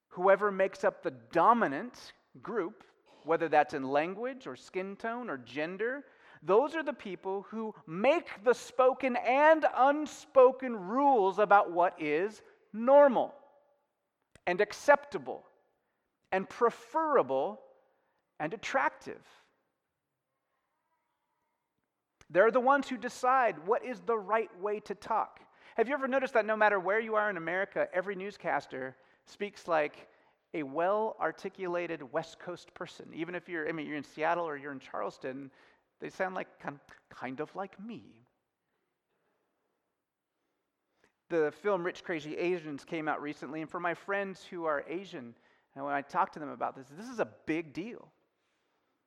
Whoever 0.09 0.51
makes 0.51 0.83
up 0.83 1.01
the 1.01 1.13
dominant 1.31 2.13
group, 2.41 2.83
whether 3.23 3.49
that's 3.49 3.73
in 3.73 3.83
language 3.83 4.45
or 4.45 4.55
skin 4.55 4.95
tone 4.95 5.29
or 5.29 5.37
gender, 5.37 6.03
those 6.43 6.75
are 6.75 6.83
the 6.83 6.93
people 6.93 7.45
who 7.49 7.73
make 7.87 8.43
the 8.43 8.53
spoken 8.53 9.15
and 9.15 9.65
unspoken 9.75 10.75
rules 10.75 11.39
about 11.39 11.71
what 11.71 12.01
is 12.01 12.41
normal 12.73 13.33
and 14.47 14.59
acceptable 14.59 15.43
and 16.31 16.49
preferable 16.49 17.59
and 18.39 18.53
attractive. 18.53 19.21
They're 22.29 22.51
the 22.51 22.59
ones 22.59 22.87
who 22.87 22.97
decide 22.97 23.55
what 23.67 23.85
is 23.85 23.99
the 23.99 24.17
right 24.17 24.49
way 24.59 24.79
to 24.81 24.95
talk 24.95 25.41
have 25.77 25.87
you 25.87 25.93
ever 25.93 26.07
noticed 26.07 26.33
that 26.33 26.45
no 26.45 26.55
matter 26.55 26.79
where 26.79 26.99
you 26.99 27.15
are 27.15 27.29
in 27.29 27.37
America, 27.37 27.87
every 27.93 28.15
newscaster 28.15 28.95
speaks 29.25 29.67
like 29.67 30.07
a 30.53 30.63
well 30.63 31.15
articulated 31.19 32.11
West 32.11 32.39
Coast 32.39 32.73
person? 32.73 33.07
Even 33.13 33.35
if 33.35 33.47
you're, 33.47 33.67
I 33.67 33.71
mean, 33.71 33.87
you're 33.87 33.97
in 33.97 34.03
Seattle 34.03 34.45
or 34.45 34.57
you're 34.57 34.71
in 34.71 34.79
Charleston, 34.79 35.49
they 35.99 36.09
sound 36.09 36.35
like 36.35 36.47
kind, 37.09 37.39
of 37.39 37.55
like 37.55 37.79
me. 37.79 38.03
The 41.29 41.53
film 41.61 41.83
Rich 41.83 42.03
Crazy 42.03 42.35
Asians 42.35 42.83
came 42.83 43.07
out 43.07 43.21
recently, 43.21 43.61
and 43.61 43.69
for 43.69 43.79
my 43.79 43.93
friends 43.93 44.43
who 44.43 44.65
are 44.65 44.83
Asian, 44.89 45.33
and 45.75 45.85
when 45.85 45.93
I 45.93 46.01
talk 46.01 46.33
to 46.33 46.39
them 46.39 46.49
about 46.49 46.75
this, 46.75 46.87
this 46.97 47.07
is 47.07 47.19
a 47.19 47.27
big 47.45 47.71
deal. 47.71 48.09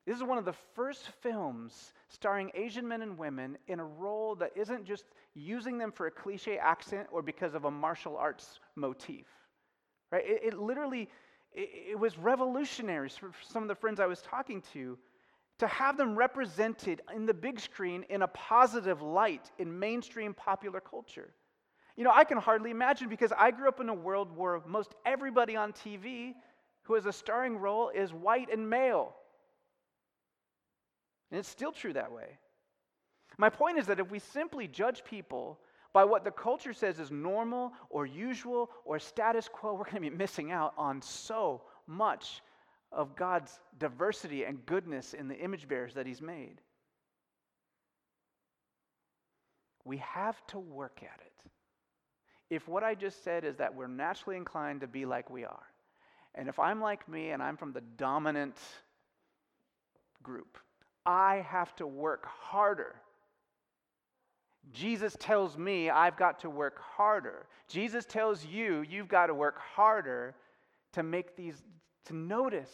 This 0.06 0.16
is 0.16 0.22
one 0.22 0.36
of 0.36 0.44
the 0.44 0.54
first 0.74 1.08
films 1.22 1.94
starring 2.08 2.50
Asian 2.54 2.86
men 2.86 3.00
and 3.00 3.16
women 3.16 3.56
in 3.68 3.80
a 3.80 3.84
role 3.84 4.34
that 4.36 4.52
isn't 4.54 4.84
just 4.84 5.04
using 5.34 5.78
them 5.78 5.90
for 5.90 6.06
a 6.06 6.10
cliche 6.10 6.58
accent 6.58 7.08
or 7.10 7.22
because 7.22 7.54
of 7.54 7.64
a 7.64 7.70
martial 7.70 8.16
arts 8.16 8.60
motif. 8.76 9.26
Right? 10.12 10.24
It, 10.26 10.40
it 10.44 10.58
literally 10.58 11.08
it, 11.52 11.70
it 11.92 11.98
was 11.98 12.18
revolutionary 12.18 13.08
for 13.08 13.32
some 13.48 13.62
of 13.62 13.68
the 13.68 13.74
friends 13.74 13.98
I 13.98 14.06
was 14.06 14.20
talking 14.20 14.62
to 14.74 14.98
to 15.58 15.66
have 15.68 15.96
them 15.96 16.16
represented 16.16 17.00
in 17.14 17.26
the 17.26 17.34
big 17.34 17.60
screen 17.60 18.04
in 18.10 18.22
a 18.22 18.28
positive 18.28 19.00
light 19.02 19.50
in 19.58 19.78
mainstream 19.78 20.34
popular 20.34 20.80
culture. 20.80 21.32
You 21.96 22.02
know, 22.02 22.10
I 22.12 22.24
can 22.24 22.38
hardly 22.38 22.72
imagine 22.72 23.08
because 23.08 23.32
I 23.38 23.52
grew 23.52 23.68
up 23.68 23.80
in 23.80 23.88
a 23.88 23.94
world 23.94 24.36
where 24.36 24.60
most 24.66 24.94
everybody 25.06 25.54
on 25.54 25.72
TV 25.72 26.34
who 26.82 26.94
has 26.94 27.06
a 27.06 27.12
starring 27.12 27.56
role 27.56 27.90
is 27.94 28.12
white 28.12 28.52
and 28.52 28.68
male. 28.68 29.14
And 31.30 31.38
it's 31.38 31.48
still 31.48 31.72
true 31.72 31.92
that 31.94 32.12
way. 32.12 32.38
My 33.38 33.50
point 33.50 33.78
is 33.78 33.86
that 33.86 34.00
if 34.00 34.10
we 34.10 34.18
simply 34.18 34.68
judge 34.68 35.04
people 35.04 35.58
by 35.92 36.04
what 36.04 36.24
the 36.24 36.30
culture 36.30 36.72
says 36.72 36.98
is 36.98 37.10
normal 37.10 37.72
or 37.90 38.06
usual 38.06 38.70
or 38.84 38.98
status 38.98 39.48
quo, 39.50 39.74
we're 39.74 39.84
going 39.84 39.96
to 39.96 40.00
be 40.00 40.10
missing 40.10 40.52
out 40.52 40.74
on 40.76 41.00
so 41.02 41.62
much 41.86 42.42
of 42.92 43.16
God's 43.16 43.58
diversity 43.78 44.44
and 44.44 44.64
goodness 44.66 45.14
in 45.14 45.28
the 45.28 45.36
image 45.36 45.68
bearers 45.68 45.94
that 45.94 46.06
He's 46.06 46.22
made. 46.22 46.60
We 49.84 49.98
have 49.98 50.44
to 50.48 50.58
work 50.58 51.00
at 51.02 51.20
it. 51.24 51.50
If 52.50 52.68
what 52.68 52.84
I 52.84 52.94
just 52.94 53.24
said 53.24 53.44
is 53.44 53.56
that 53.56 53.74
we're 53.74 53.88
naturally 53.88 54.36
inclined 54.36 54.80
to 54.82 54.86
be 54.86 55.06
like 55.06 55.28
we 55.28 55.44
are, 55.44 55.66
and 56.34 56.48
if 56.48 56.58
I'm 56.58 56.80
like 56.80 57.08
me 57.08 57.30
and 57.30 57.42
I'm 57.42 57.56
from 57.56 57.72
the 57.72 57.82
dominant 57.96 58.56
group, 60.22 60.58
I 61.06 61.44
have 61.48 61.74
to 61.76 61.86
work 61.86 62.26
harder. 62.26 62.96
Jesus 64.72 65.16
tells 65.18 65.58
me 65.58 65.90
I've 65.90 66.16
got 66.16 66.40
to 66.40 66.50
work 66.50 66.80
harder. 66.80 67.46
Jesus 67.68 68.04
tells 68.04 68.44
you 68.44 68.84
you've 68.88 69.08
got 69.08 69.26
to 69.26 69.34
work 69.34 69.58
harder 69.58 70.34
to 70.92 71.02
make 71.02 71.36
these, 71.36 71.62
to 72.06 72.14
notice 72.14 72.72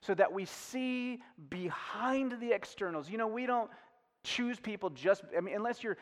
so 0.00 0.14
that 0.14 0.32
we 0.32 0.44
see 0.44 1.20
behind 1.50 2.36
the 2.40 2.52
externals. 2.52 3.10
You 3.10 3.18
know, 3.18 3.26
we 3.26 3.46
don't 3.46 3.70
choose 4.24 4.58
people 4.58 4.90
just, 4.90 5.22
I 5.36 5.40
mean, 5.40 5.54
unless 5.54 5.82
you're 5.82 5.98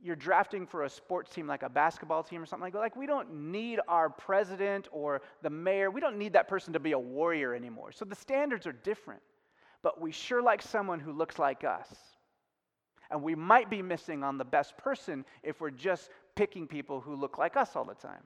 you're 0.00 0.14
drafting 0.16 0.64
for 0.64 0.84
a 0.84 0.88
sports 0.88 1.34
team 1.34 1.48
like 1.48 1.64
a 1.64 1.68
basketball 1.68 2.22
team 2.22 2.40
or 2.40 2.46
something 2.46 2.62
like 2.62 2.72
that. 2.72 2.78
Like, 2.78 2.94
we 2.94 3.06
don't 3.06 3.50
need 3.50 3.80
our 3.88 4.08
president 4.08 4.86
or 4.92 5.22
the 5.42 5.50
mayor, 5.50 5.90
we 5.90 6.00
don't 6.00 6.18
need 6.18 6.34
that 6.34 6.46
person 6.46 6.72
to 6.74 6.78
be 6.78 6.92
a 6.92 6.98
warrior 6.98 7.52
anymore. 7.52 7.90
So 7.90 8.04
the 8.04 8.14
standards 8.14 8.64
are 8.66 8.72
different 8.72 9.20
but 9.82 10.00
we 10.00 10.12
sure 10.12 10.42
like 10.42 10.62
someone 10.62 11.00
who 11.00 11.12
looks 11.12 11.38
like 11.38 11.64
us. 11.64 11.88
And 13.10 13.22
we 13.22 13.34
might 13.34 13.70
be 13.70 13.80
missing 13.80 14.22
on 14.22 14.36
the 14.36 14.44
best 14.44 14.76
person 14.76 15.24
if 15.42 15.60
we're 15.60 15.70
just 15.70 16.10
picking 16.34 16.66
people 16.66 17.00
who 17.00 17.14
look 17.14 17.38
like 17.38 17.56
us 17.56 17.74
all 17.74 17.84
the 17.84 17.94
time. 17.94 18.22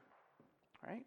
Right? 0.87 1.05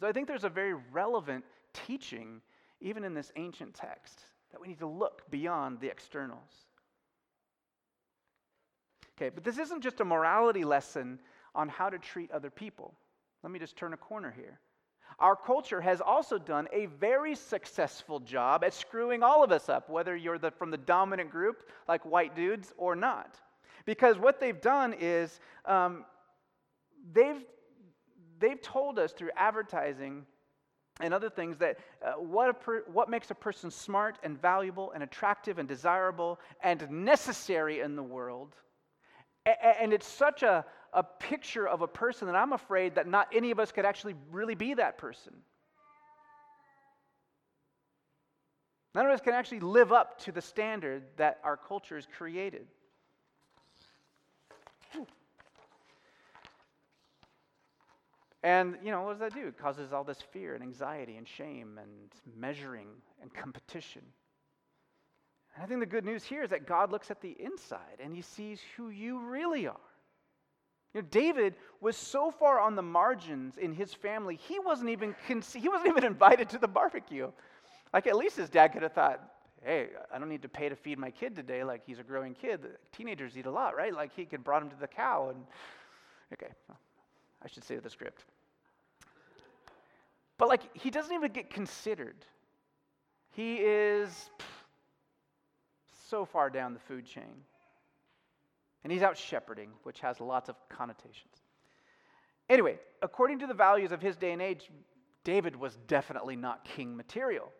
So 0.00 0.08
I 0.08 0.12
think 0.12 0.26
there's 0.26 0.44
a 0.44 0.48
very 0.48 0.74
relevant 0.92 1.44
teaching 1.72 2.40
even 2.80 3.04
in 3.04 3.14
this 3.14 3.32
ancient 3.36 3.74
text, 3.74 4.24
that 4.52 4.60
we 4.60 4.68
need 4.68 4.78
to 4.78 4.86
look 4.86 5.28
beyond 5.30 5.80
the 5.80 5.88
externals. 5.88 6.66
Okay, 9.16 9.30
but 9.30 9.42
this 9.42 9.58
isn't 9.58 9.82
just 9.82 10.00
a 10.00 10.04
morality 10.04 10.64
lesson 10.64 11.18
on 11.54 11.68
how 11.68 11.90
to 11.90 11.98
treat 11.98 12.30
other 12.30 12.50
people. 12.50 12.94
Let 13.42 13.50
me 13.52 13.58
just 13.58 13.76
turn 13.76 13.92
a 13.92 13.96
corner 13.96 14.32
here. 14.36 14.60
Our 15.18 15.34
culture 15.34 15.80
has 15.80 16.00
also 16.00 16.38
done 16.38 16.68
a 16.72 16.86
very 16.86 17.34
successful 17.34 18.20
job 18.20 18.62
at 18.62 18.72
screwing 18.72 19.22
all 19.22 19.42
of 19.42 19.50
us 19.50 19.68
up, 19.68 19.90
whether 19.90 20.14
you're 20.16 20.38
the, 20.38 20.52
from 20.52 20.70
the 20.70 20.76
dominant 20.76 21.30
group, 21.30 21.68
like 21.88 22.04
white 22.04 22.36
dudes, 22.36 22.72
or 22.76 22.94
not. 22.94 23.34
Because 23.84 24.16
what 24.16 24.38
they've 24.38 24.60
done 24.60 24.94
is 24.98 25.40
um, 25.64 26.04
they've, 27.12 27.42
they've 28.38 28.62
told 28.62 28.98
us 28.98 29.12
through 29.12 29.30
advertising 29.36 30.24
and 31.00 31.14
other 31.14 31.30
things 31.30 31.58
that 31.58 31.78
uh, 32.04 32.12
what, 32.12 32.60
per, 32.60 32.84
what 32.92 33.08
makes 33.08 33.30
a 33.30 33.34
person 33.34 33.70
smart 33.70 34.18
and 34.22 34.40
valuable 34.40 34.92
and 34.92 35.02
attractive 35.02 35.58
and 35.58 35.68
desirable 35.68 36.38
and 36.62 36.88
necessary 36.90 37.80
in 37.80 37.96
the 37.96 38.02
world. 38.02 38.54
A- 39.46 39.82
and 39.82 39.92
it's 39.92 40.06
such 40.06 40.42
a, 40.42 40.64
a 40.92 41.02
picture 41.02 41.66
of 41.66 41.82
a 41.82 41.86
person 41.86 42.26
that 42.26 42.36
I'm 42.36 42.52
afraid 42.52 42.94
that 42.94 43.06
not 43.06 43.28
any 43.34 43.50
of 43.50 43.58
us 43.58 43.72
could 43.72 43.84
actually 43.84 44.14
really 44.30 44.54
be 44.54 44.74
that 44.74 44.98
person. 44.98 45.34
None 48.94 49.06
of 49.06 49.12
us 49.12 49.20
can 49.20 49.34
actually 49.34 49.60
live 49.60 49.92
up 49.92 50.18
to 50.20 50.32
the 50.32 50.40
standard 50.40 51.04
that 51.16 51.38
our 51.44 51.56
culture 51.56 51.94
has 51.94 52.06
created. 52.16 52.66
And, 58.42 58.76
you 58.84 58.90
know, 58.92 59.02
what 59.02 59.18
does 59.18 59.20
that 59.20 59.34
do? 59.34 59.48
It 59.48 59.58
causes 59.58 59.92
all 59.92 60.04
this 60.04 60.22
fear 60.32 60.54
and 60.54 60.62
anxiety 60.62 61.16
and 61.16 61.26
shame 61.26 61.78
and 61.80 61.90
measuring 62.36 62.86
and 63.20 63.32
competition. 63.34 64.02
And 65.54 65.64
I 65.64 65.66
think 65.66 65.80
the 65.80 65.86
good 65.86 66.04
news 66.04 66.24
here 66.24 66.44
is 66.44 66.50
that 66.50 66.66
God 66.66 66.92
looks 66.92 67.10
at 67.10 67.20
the 67.20 67.36
inside 67.40 67.98
and 68.02 68.14
he 68.14 68.22
sees 68.22 68.60
who 68.76 68.90
you 68.90 69.18
really 69.20 69.66
are. 69.66 69.76
Know, 70.98 71.06
David 71.10 71.54
was 71.80 71.96
so 71.96 72.32
far 72.32 72.58
on 72.58 72.74
the 72.74 72.82
margins 72.82 73.56
in 73.56 73.72
his 73.72 73.94
family, 73.94 74.34
he 74.34 74.58
wasn't 74.58 74.90
even 74.90 75.14
he 75.28 75.68
wasn't 75.68 75.88
even 75.88 76.04
invited 76.12 76.48
to 76.50 76.58
the 76.58 76.66
barbecue. 76.66 77.30
Like 77.92 78.08
at 78.08 78.16
least 78.16 78.36
his 78.36 78.48
dad 78.48 78.72
could 78.72 78.82
have 78.82 78.92
thought, 78.92 79.22
"Hey, 79.64 79.90
I 80.12 80.18
don't 80.18 80.28
need 80.28 80.42
to 80.42 80.48
pay 80.48 80.68
to 80.68 80.74
feed 80.74 80.98
my 80.98 81.10
kid 81.10 81.36
today. 81.36 81.62
Like 81.62 81.82
he's 81.86 82.00
a 82.00 82.02
growing 82.02 82.34
kid. 82.34 82.60
Teenagers 82.90 83.38
eat 83.38 83.46
a 83.46 83.50
lot, 83.50 83.76
right? 83.76 83.94
Like 83.94 84.12
he 84.14 84.24
could 84.24 84.42
brought 84.42 84.60
him 84.60 84.70
to 84.70 84.76
the 84.76 84.88
cow 84.88 85.30
and 85.30 85.44
okay, 86.32 86.52
I 87.42 87.48
should 87.48 87.62
say 87.62 87.76
the 87.76 87.90
script. 87.90 88.24
But 90.36 90.48
like 90.48 90.76
he 90.76 90.90
doesn't 90.90 91.14
even 91.14 91.30
get 91.30 91.48
considered. 91.48 92.16
He 93.30 93.58
is 93.58 94.30
so 96.08 96.24
far 96.24 96.50
down 96.50 96.74
the 96.74 96.80
food 96.80 97.06
chain. 97.06 97.44
And 98.84 98.92
he's 98.92 99.02
out 99.02 99.16
shepherding, 99.16 99.70
which 99.82 100.00
has 100.00 100.20
lots 100.20 100.48
of 100.48 100.56
connotations. 100.68 101.34
Anyway, 102.48 102.78
according 103.02 103.40
to 103.40 103.46
the 103.46 103.54
values 103.54 103.92
of 103.92 104.00
his 104.00 104.16
day 104.16 104.32
and 104.32 104.40
age, 104.40 104.70
David 105.24 105.56
was 105.56 105.76
definitely 105.86 106.36
not 106.36 106.64
king 106.64 106.96
material. 106.96 107.52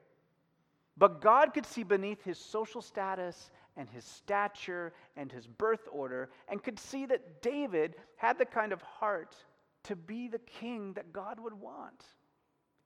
But 0.97 1.21
God 1.21 1.55
could 1.55 1.67
see 1.67 1.83
beneath 1.83 2.23
his 2.25 2.39
social 2.39 2.83
status 2.83 3.51
and 3.77 3.89
his 3.89 4.05
stature 4.05 4.93
and 5.17 5.31
his 5.31 5.47
birth 5.47 5.87
order 5.93 6.31
and 6.49 6.63
could 6.63 6.79
see 6.79 7.07
that 7.07 7.43
David 7.43 7.95
had 8.17 8.39
the 8.39 8.45
kind 8.45 8.73
of 8.73 8.83
heart 8.83 9.37
to 9.85 9.95
be 9.95 10.29
the 10.29 10.41
king 10.41 10.93
that 10.95 11.13
God 11.13 11.39
would 11.39 11.55
want. 11.55 12.05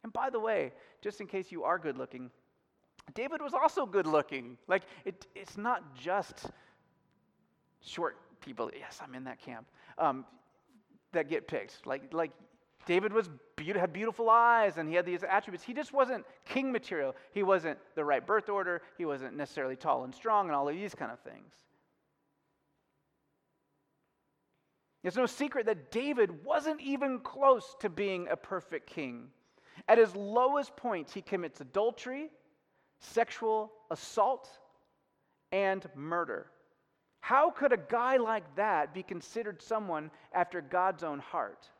And 0.05 0.13
by 0.13 0.31
the 0.31 0.41
way, 0.41 0.73
just 1.01 1.21
in 1.21 1.27
case 1.27 1.51
you 1.51 1.65
are 1.65 1.79
good 1.79 1.97
looking, 1.97 2.31
David 3.15 3.41
was 3.41 3.55
also 3.55 3.87
good 3.87 4.07
looking. 4.07 4.59
Like, 4.69 4.83
it, 5.05 5.27
it's 5.35 5.57
not 5.57 5.97
just 5.97 6.51
short 7.85 8.17
people, 8.41 8.71
yes, 8.77 9.01
I'm 9.03 9.15
in 9.15 9.25
that 9.25 9.41
camp, 9.41 9.67
um, 9.99 10.25
that 11.13 11.29
get 11.29 11.47
picked. 11.47 11.87
Like, 11.87 12.13
like 12.13 12.33
David 12.87 13.13
was 13.13 13.29
be- 13.57 13.73
had 13.73 13.93
beautiful 13.93 14.29
eyes 14.31 14.77
and 14.77 14.89
he 14.89 14.95
had 14.95 15.07
these 15.07 15.23
attributes. 15.23 15.65
He 15.65 15.75
just 15.75 15.93
wasn't 15.93 16.25
king 16.45 16.73
material. 16.73 17.15
He 17.33 17.43
wasn't 17.43 17.79
the 17.95 18.05
right 18.05 18.27
birth 18.27 18.49
order. 18.49 18.83
He 18.99 19.05
wasn't 19.05 19.37
necessarily 19.37 19.77
tall 19.77 20.05
and 20.05 20.15
strong 20.15 20.47
and 20.47 20.55
all 20.55 20.69
of 20.69 20.75
these 20.75 20.95
kind 20.95 21.13
of 21.13 21.21
things. 21.21 21.53
It's 25.05 25.17
no 25.17 25.27
secret 25.27 25.67
that 25.67 25.91
David 25.91 26.45
wasn't 26.45 26.81
even 26.81 27.19
close 27.21 27.75
to 27.81 27.89
being 27.89 28.29
a 28.29 28.37
perfect 28.37 28.89
king. 28.89 29.29
At 29.89 29.99
his 29.99 30.15
lowest 30.15 30.77
points, 30.77 31.13
he 31.13 31.23
commits 31.23 31.61
adultery, 31.61 32.31
sexual 33.01 33.73
assault, 33.91 34.49
and 35.51 35.85
murder. 35.97 36.47
How 37.23 37.51
could 37.51 37.73
a 37.73 37.77
guy 37.77 38.17
like 38.17 38.43
that 38.57 38.93
be 38.93 39.05
considered 39.05 39.63
someone 39.63 40.11
after 40.33 40.61
God's 40.61 41.05
own 41.05 41.21
heart? 41.21 41.71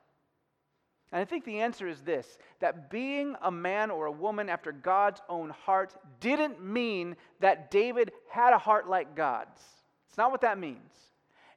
And 1.11 1.21
I 1.21 1.25
think 1.25 1.45
the 1.45 1.59
answer 1.59 1.89
is 1.89 2.01
this 2.01 2.39
that 2.61 2.91
being 2.91 3.35
a 3.43 3.51
man 3.51 3.91
or 3.91 4.07
a 4.07 4.13
woman 4.13 4.49
after 4.49 4.71
God's 4.71 5.21
own 5.29 5.51
heart 5.51 5.97
didn't 6.21 6.65
mean 6.65 7.17
that 7.41 7.73
David 7.73 8.13
had 8.31 8.55
a 8.55 8.59
heart 8.59 8.89
like 8.89 9.17
God's. 9.17 9.61
It's 10.09 10.17
not 10.17 10.31
what 10.31 10.43
that 10.43 10.59
means. 10.59 10.93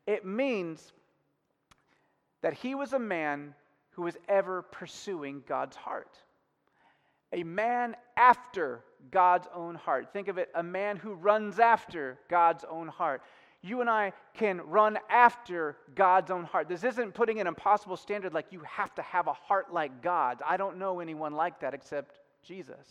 It 0.07 0.25
means 0.25 0.91
that 2.41 2.53
he 2.55 2.73
was 2.73 2.93
a 2.93 2.99
man 2.99 3.53
who 3.91 4.01
was 4.01 4.17
ever 4.27 4.63
pursuing 4.63 5.43
God's 5.47 5.75
heart. 5.75 6.17
A 7.33 7.43
man 7.43 7.95
after 8.17 8.81
God's 9.11 9.47
own 9.53 9.75
heart. 9.75 10.11
Think 10.11 10.27
of 10.27 10.39
it, 10.39 10.49
a 10.55 10.63
man 10.63 10.97
who 10.97 11.13
runs 11.13 11.59
after 11.59 12.17
God's 12.29 12.63
own 12.63 12.87
heart. 12.87 13.21
You 13.65 13.82
and 13.82 13.89
I 13.89 14.13
can 14.36 14.62
run 14.62 14.99
after 15.10 15.75
God's 15.95 16.30
own 16.30 16.43
heart. 16.43 16.69
This 16.69 16.84
isn't 16.84 17.15
putting 17.15 17.39
an 17.39 17.47
impossible 17.47 17.97
standard 17.97 18.32
like 18.32 18.51
you 18.51 18.60
have 18.60 18.93
to 18.93 19.01
have 19.01 19.25
a 19.25 19.34
heart 19.34 19.73
like 19.73 20.04
God's. 20.04 20.43
I 20.45 20.56
don't 20.56 20.78
know 20.78 20.99
anyone 20.99 21.34
like 21.34 21.60
that 21.62 21.73
except 21.73 22.19
Jesus. 22.43 22.86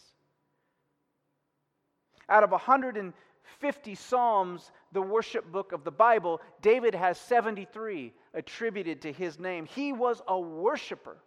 Out 2.29 2.43
of 2.43 2.51
150 2.51 3.95
Psalms, 3.95 4.73
the 4.91 5.01
worship 5.01 5.53
book 5.53 5.71
of 5.71 5.85
the 5.85 5.93
Bible, 5.93 6.41
David 6.61 6.93
has 6.93 7.19
73 7.19 8.13
attributed 8.33 9.01
to 9.03 9.13
his 9.13 9.39
name. 9.39 9.67
He 9.67 9.93
was 9.93 10.23
a 10.27 10.41
worshiper. 10.41 11.19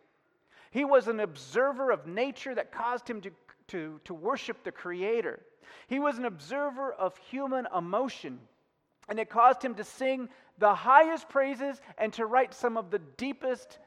He 0.72 0.84
was 0.84 1.08
an 1.08 1.22
observer 1.22 1.92
of 1.92 2.06
nature 2.06 2.54
that 2.54 2.74
caused 2.74 3.10
him 3.10 3.22
to, 3.22 3.32
to, 3.70 4.02
to 4.04 4.14
worship 4.14 4.66
the 4.66 4.74
Creator. 4.74 5.40
He 5.88 6.00
was 6.00 6.18
an 6.18 6.26
observer 6.26 6.92
of 6.92 7.16
human 7.30 7.66
emotion, 7.74 8.40
and 9.08 9.20
it 9.20 9.30
caused 9.30 9.64
him 9.64 9.76
to 9.76 9.84
sing 9.84 10.30
the 10.58 10.74
highest 10.74 11.30
praises 11.30 11.82
and 11.98 12.12
to 12.14 12.26
write 12.26 12.54
some 12.54 12.78
of 12.78 12.92
the 12.92 13.00
deepest 13.00 13.80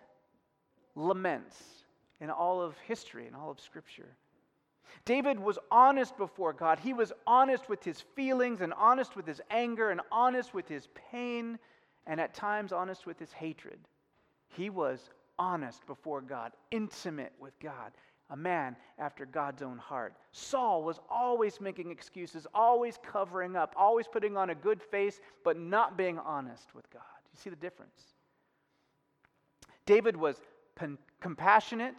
laments 0.95 1.57
in 2.21 2.31
all 2.31 2.61
of 2.61 2.77
history, 2.79 3.27
in 3.27 3.35
all 3.35 3.51
of 3.51 3.61
Scripture. 3.61 4.17
David 5.05 5.39
was 5.39 5.59
honest 5.71 6.17
before 6.17 6.53
God. 6.53 6.79
He 6.79 6.93
was 6.93 7.13
honest 7.27 7.69
with 7.69 7.83
his 7.85 8.01
feelings 8.15 8.61
and 8.61 8.73
honest 8.75 9.17
with 9.17 9.27
his 9.27 9.41
anger 9.51 9.91
and 9.91 10.01
honest 10.11 10.53
with 10.53 10.69
his 10.69 10.89
pain 11.11 11.59
and 12.07 12.21
at 12.21 12.35
times 12.35 12.73
honest 12.73 13.07
with 13.07 13.19
his 13.19 13.33
hatred. 13.33 13.79
He 14.49 14.69
was 14.69 15.11
honest 15.39 15.87
before 15.87 16.21
God, 16.21 16.53
intimate 16.71 17.33
with 17.39 17.59
God, 17.61 17.93
a 18.31 18.37
man 18.37 18.77
after 18.99 19.27
God's 19.27 19.63
own 19.63 19.79
heart. 19.79 20.15
Saul 20.33 20.83
was 20.83 21.01
always 21.11 21.61
making 21.61 21.91
excuses, 21.91 22.47
always 22.55 22.99
covering 23.03 23.57
up, 23.57 23.75
always 23.77 24.07
putting 24.07 24.37
on 24.37 24.51
a 24.51 24.55
good 24.55 24.83
face, 24.83 25.21
but 25.45 25.59
not 25.59 25.97
being 25.97 26.19
honest 26.19 26.75
with 26.75 26.89
God. 26.91 27.03
You 27.33 27.39
see 27.43 27.51
the 27.51 27.57
difference? 27.57 28.01
David 29.87 30.17
was 30.17 30.37
pen- 30.77 30.99
compassionate, 31.21 31.97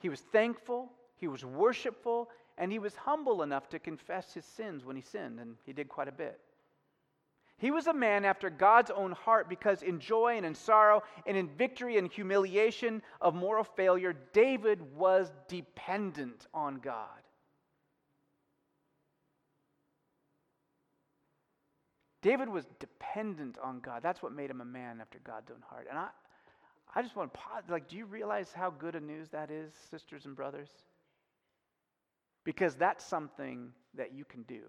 he 0.00 0.08
was 0.08 0.20
thankful, 0.20 0.92
he 1.16 1.28
was 1.28 1.44
worshipful, 1.44 2.28
and 2.58 2.70
he 2.70 2.78
was 2.78 2.94
humble 2.94 3.42
enough 3.42 3.68
to 3.70 3.78
confess 3.78 4.34
his 4.34 4.44
sins 4.44 4.84
when 4.84 4.96
he 4.96 5.02
sinned, 5.02 5.40
and 5.40 5.56
he 5.64 5.72
did 5.72 5.88
quite 5.88 6.08
a 6.08 6.12
bit. 6.12 6.40
He 7.58 7.70
was 7.70 7.86
a 7.86 7.94
man 7.94 8.26
after 8.26 8.50
God's 8.50 8.90
own 8.90 9.12
heart 9.12 9.48
because 9.48 9.82
in 9.82 9.98
joy 9.98 10.36
and 10.36 10.44
in 10.44 10.54
sorrow 10.54 11.02
and 11.24 11.36
in 11.36 11.48
victory 11.48 11.96
and 11.96 12.10
humiliation 12.10 13.02
of 13.20 13.34
moral 13.34 13.64
failure, 13.64 14.14
David 14.34 14.80
was 14.94 15.32
dependent 15.48 16.46
on 16.52 16.76
God. 16.76 17.08
David 22.20 22.48
was 22.48 22.66
dependent 22.78 23.56
on 23.62 23.80
God. 23.80 24.02
That's 24.02 24.22
what 24.22 24.32
made 24.32 24.50
him 24.50 24.60
a 24.60 24.64
man 24.64 25.00
after 25.00 25.18
God's 25.24 25.50
own 25.50 25.62
heart. 25.70 25.86
And 25.88 25.98
I, 25.98 26.08
I 26.94 27.00
just 27.00 27.16
want 27.16 27.32
to 27.32 27.38
pause. 27.38 27.62
Like, 27.68 27.88
do 27.88 27.96
you 27.96 28.04
realize 28.04 28.52
how 28.52 28.68
good 28.68 28.96
a 28.96 29.00
news 29.00 29.28
that 29.30 29.50
is, 29.50 29.72
sisters 29.90 30.26
and 30.26 30.34
brothers? 30.34 30.68
Because 32.44 32.74
that's 32.74 33.04
something 33.04 33.70
that 33.94 34.12
you 34.12 34.24
can 34.24 34.42
do. 34.42 34.62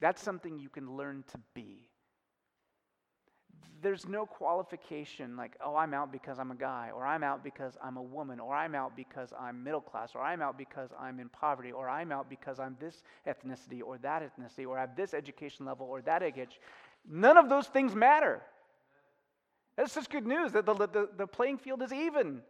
That's 0.00 0.22
something 0.22 0.58
you 0.58 0.68
can 0.68 0.96
learn 0.96 1.24
to 1.32 1.38
be. 1.54 1.88
there's 3.80 4.08
no 4.08 4.26
qualification 4.26 5.36
like, 5.36 5.56
oh, 5.64 5.76
I'm 5.76 5.94
out 5.94 6.10
because 6.10 6.38
I'm 6.38 6.50
a 6.50 6.56
guy, 6.56 6.90
or 6.94 7.06
I'm 7.06 7.22
out 7.22 7.44
because 7.44 7.76
I'm 7.82 7.96
a 7.96 8.02
woman, 8.02 8.40
or 8.40 8.54
I'm 8.54 8.74
out 8.74 8.96
because 8.96 9.32
I'm 9.38 9.62
middle 9.62 9.80
class, 9.80 10.12
or 10.14 10.22
I'm 10.22 10.42
out 10.42 10.58
because 10.58 10.90
I'm 10.98 11.20
in 11.20 11.28
poverty, 11.28 11.72
or 11.72 11.88
I'm 11.88 12.10
out 12.10 12.28
because 12.28 12.58
I'm 12.58 12.76
this 12.80 13.02
ethnicity 13.26 13.80
or 13.84 13.98
that 13.98 14.22
ethnicity, 14.22 14.66
or 14.66 14.76
I 14.76 14.80
have 14.82 14.96
this 14.96 15.14
education 15.14 15.64
level 15.66 15.86
or 15.86 16.02
that 16.02 16.22
education. 16.22 16.60
None 17.08 17.36
of 17.36 17.48
those 17.48 17.66
things 17.68 17.94
matter. 17.94 18.42
That's 19.76 19.94
just 19.94 20.10
good 20.10 20.26
news 20.26 20.52
that 20.52 20.66
the, 20.66 20.74
the, 20.74 21.08
the 21.16 21.26
playing 21.26 21.58
field 21.58 21.82
is 21.82 21.92
even. 21.92 22.42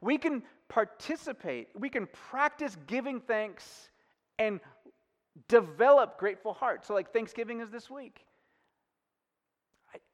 We 0.00 0.16
can 0.16 0.42
participate, 0.68 1.68
we 1.78 1.90
can 1.90 2.06
practice 2.30 2.76
giving 2.86 3.20
thanks 3.20 3.90
and 4.38 4.60
develop 5.48 6.18
grateful 6.18 6.52
hearts. 6.52 6.86
So, 6.86 6.94
like 6.94 7.12
Thanksgiving 7.12 7.60
is 7.60 7.70
this 7.70 7.90
week. 7.90 8.24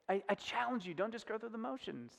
I, 0.09 0.15
I, 0.15 0.23
I 0.29 0.35
challenge 0.35 0.87
you, 0.87 0.95
don't 0.95 1.13
just 1.13 1.27
go 1.27 1.39
through 1.39 1.51
the 1.51 1.59
motions. 1.59 2.13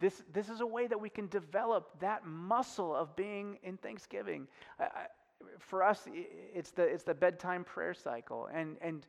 This, 0.00 0.22
this 0.32 0.48
is 0.48 0.60
a 0.60 0.66
way 0.66 0.86
that 0.86 1.00
we 1.00 1.08
can 1.08 1.26
develop 1.26 1.98
that 2.00 2.24
muscle 2.24 2.94
of 2.94 3.16
being 3.16 3.58
in 3.64 3.76
Thanksgiving. 3.78 4.46
I, 4.78 4.84
I, 4.84 5.06
for 5.58 5.82
us, 5.82 6.06
it's 6.54 6.70
the, 6.70 6.82
it's 6.82 7.04
the 7.04 7.14
bedtime 7.14 7.64
prayer 7.64 7.94
cycle. 7.94 8.48
And, 8.52 8.76
and 8.80 9.06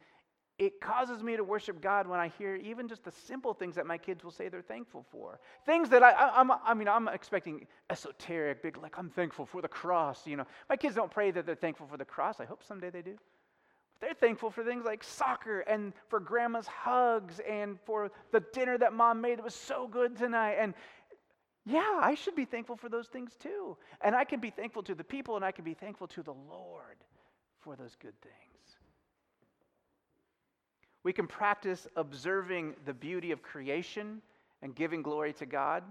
it 0.59 0.81
causes 0.81 1.23
me 1.23 1.37
to 1.37 1.43
worship 1.43 1.81
God 1.81 2.05
when 2.05 2.19
I 2.19 2.27
hear 2.37 2.57
even 2.57 2.89
just 2.89 3.05
the 3.05 3.11
simple 3.11 3.53
things 3.53 3.75
that 3.75 3.85
my 3.85 3.97
kids 3.97 4.25
will 4.25 4.31
say 4.31 4.49
they're 4.49 4.61
thankful 4.61 5.05
for. 5.09 5.39
Things 5.65 5.89
that 5.89 6.03
I, 6.03 6.11
I, 6.11 6.41
am 6.41 6.51
I 6.51 6.73
mean, 6.73 6.89
I'm 6.89 7.07
expecting 7.07 7.65
esoteric, 7.89 8.61
big, 8.61 8.77
like, 8.77 8.97
I'm 8.97 9.09
thankful 9.09 9.45
for 9.45 9.61
the 9.61 9.69
cross. 9.69 10.27
You 10.27 10.35
know, 10.35 10.45
my 10.69 10.75
kids 10.75 10.95
don't 10.95 11.09
pray 11.09 11.31
that 11.31 11.45
they're 11.45 11.55
thankful 11.55 11.87
for 11.87 11.95
the 11.95 12.03
cross. 12.03 12.41
I 12.41 12.45
hope 12.45 12.61
someday 12.61 12.89
they 12.89 13.01
do. 13.01 13.15
But 13.99 14.07
They're 14.07 14.13
thankful 14.13 14.51
for 14.51 14.65
things 14.65 14.83
like 14.83 15.01
soccer 15.01 15.61
and 15.61 15.93
for 16.09 16.19
grandma's 16.19 16.67
hugs 16.67 17.39
and 17.47 17.79
for 17.85 18.11
the 18.33 18.41
dinner 18.51 18.77
that 18.77 18.91
mom 18.91 19.21
made. 19.21 19.39
It 19.39 19.43
was 19.45 19.55
so 19.55 19.87
good 19.87 20.17
tonight. 20.17 20.57
And 20.59 20.73
yeah, 21.65 21.99
I 22.01 22.15
should 22.15 22.35
be 22.35 22.45
thankful 22.45 22.75
for 22.75 22.89
those 22.89 23.07
things 23.07 23.31
too. 23.39 23.77
And 24.01 24.13
I 24.13 24.25
can 24.25 24.41
be 24.41 24.49
thankful 24.49 24.83
to 24.83 24.95
the 24.95 25.05
people 25.05 25.37
and 25.37 25.45
I 25.45 25.53
can 25.53 25.63
be 25.63 25.73
thankful 25.73 26.07
to 26.07 26.21
the 26.21 26.33
Lord 26.33 26.97
for 27.61 27.77
those 27.77 27.95
good 27.95 28.19
things. 28.21 28.48
We 31.03 31.13
can 31.13 31.27
practice 31.27 31.87
observing 31.95 32.75
the 32.85 32.93
beauty 32.93 33.31
of 33.31 33.41
creation 33.41 34.21
and 34.61 34.75
giving 34.75 35.01
glory 35.01 35.33
to 35.33 35.45
God. 35.45 35.83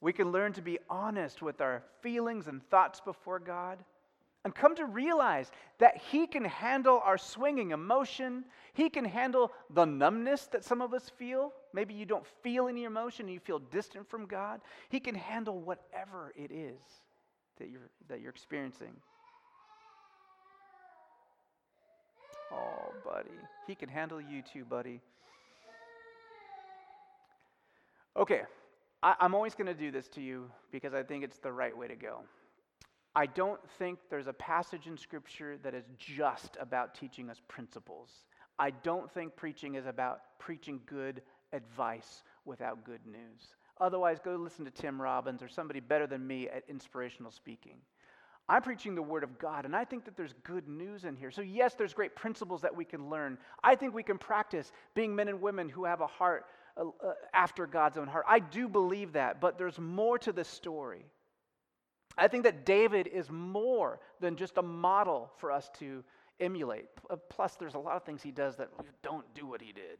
We 0.00 0.12
can 0.12 0.30
learn 0.30 0.52
to 0.54 0.62
be 0.62 0.78
honest 0.88 1.42
with 1.42 1.60
our 1.60 1.82
feelings 2.00 2.46
and 2.46 2.62
thoughts 2.68 3.00
before 3.00 3.38
God 3.40 3.78
and 4.44 4.54
come 4.54 4.76
to 4.76 4.84
realize 4.84 5.50
that 5.78 5.96
He 5.96 6.28
can 6.28 6.44
handle 6.44 7.02
our 7.04 7.18
swinging 7.18 7.72
emotion. 7.72 8.44
He 8.74 8.88
can 8.88 9.04
handle 9.04 9.50
the 9.70 9.84
numbness 9.84 10.46
that 10.52 10.64
some 10.64 10.80
of 10.80 10.94
us 10.94 11.10
feel. 11.18 11.52
Maybe 11.72 11.94
you 11.94 12.06
don't 12.06 12.24
feel 12.44 12.68
any 12.68 12.84
emotion 12.84 13.26
and 13.26 13.34
you 13.34 13.40
feel 13.40 13.58
distant 13.58 14.08
from 14.08 14.26
God. 14.26 14.60
He 14.88 15.00
can 15.00 15.16
handle 15.16 15.58
whatever 15.58 16.32
it 16.36 16.52
is 16.52 16.80
that 17.58 17.70
you're, 17.70 17.90
that 18.08 18.20
you're 18.20 18.30
experiencing. 18.30 18.92
Oh, 22.52 22.92
buddy. 23.04 23.30
He 23.66 23.74
can 23.74 23.88
handle 23.88 24.20
you 24.20 24.42
too, 24.42 24.64
buddy. 24.64 25.00
Okay, 28.16 28.42
I, 29.02 29.14
am 29.20 29.34
always 29.34 29.54
going 29.54 29.66
to 29.66 29.74
do 29.74 29.90
this 29.90 30.08
to 30.08 30.22
you 30.22 30.50
because 30.72 30.94
I 30.94 31.02
think 31.02 31.22
it's 31.22 31.38
the 31.38 31.52
right 31.52 31.76
way 31.76 31.86
to 31.88 31.96
go. 31.96 32.20
I 33.14 33.26
don't 33.26 33.60
think 33.78 33.98
there's 34.10 34.26
a 34.26 34.32
passage 34.32 34.86
in 34.86 34.96
Scripture 34.96 35.58
that 35.62 35.74
is 35.74 35.84
just 35.98 36.56
about 36.60 36.94
teaching 36.94 37.30
us 37.30 37.40
principles. 37.48 38.10
I 38.58 38.70
don't 38.70 39.10
think 39.10 39.36
preaching 39.36 39.74
is 39.74 39.86
about 39.86 40.20
preaching 40.38 40.80
good 40.86 41.22
advice 41.52 42.22
without 42.44 42.84
good 42.84 43.04
news. 43.06 43.54
Otherwise, 43.80 44.18
go 44.24 44.36
listen 44.36 44.64
to 44.64 44.70
Tim 44.70 45.00
Robbins 45.00 45.42
or 45.42 45.48
somebody 45.48 45.80
better 45.80 46.06
than 46.06 46.26
me 46.26 46.48
at 46.48 46.64
inspirational 46.68 47.30
speaking. 47.30 47.76
I'm 48.48 48.62
preaching 48.62 48.94
the 48.94 49.02
Word 49.02 49.24
of 49.24 49.38
God, 49.38 49.64
and 49.64 49.74
I 49.74 49.84
think 49.84 50.04
that 50.04 50.16
there's 50.16 50.34
good 50.44 50.68
news 50.68 51.04
in 51.04 51.16
here. 51.16 51.32
So, 51.32 51.42
yes, 51.42 51.74
there's 51.74 51.94
great 51.94 52.14
principles 52.14 52.62
that 52.62 52.74
we 52.74 52.84
can 52.84 53.10
learn. 53.10 53.38
I 53.64 53.74
think 53.74 53.92
we 53.92 54.04
can 54.04 54.18
practice 54.18 54.70
being 54.94 55.16
men 55.16 55.28
and 55.28 55.40
women 55.40 55.68
who 55.68 55.84
have 55.84 56.00
a 56.00 56.06
heart 56.06 56.46
uh, 56.76 56.84
uh 57.04 57.14
after 57.34 57.66
God's 57.66 57.98
own 57.98 58.06
heart. 58.06 58.24
I 58.28 58.38
do 58.38 58.68
believe 58.68 59.14
that, 59.14 59.40
but 59.40 59.58
there's 59.58 59.78
more 59.78 60.18
to 60.18 60.32
this 60.32 60.48
story. 60.48 61.06
I 62.16 62.28
think 62.28 62.44
that 62.44 62.64
David 62.64 63.08
is 63.08 63.30
more 63.30 64.00
than 64.20 64.36
just 64.36 64.56
a 64.58 64.62
model 64.62 65.30
for 65.38 65.50
us 65.50 65.68
to 65.80 66.04
emulate. 66.38 66.86
Plus, 67.28 67.56
there's 67.56 67.74
a 67.74 67.78
lot 67.78 67.96
of 67.96 68.04
things 68.04 68.22
he 68.22 68.30
does 68.30 68.56
that 68.56 68.70
don't 69.02 69.26
do 69.34 69.46
what 69.46 69.60
he 69.60 69.72
did. 69.72 69.98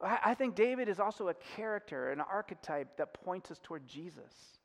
I 0.00 0.34
think 0.34 0.54
David 0.54 0.88
is 0.88 1.00
also 1.00 1.28
a 1.28 1.34
character, 1.56 2.10
an 2.10 2.20
archetype 2.20 2.96
that 2.98 3.14
points 3.14 3.50
us 3.50 3.58
toward 3.62 3.86
Jesus. 3.86 4.57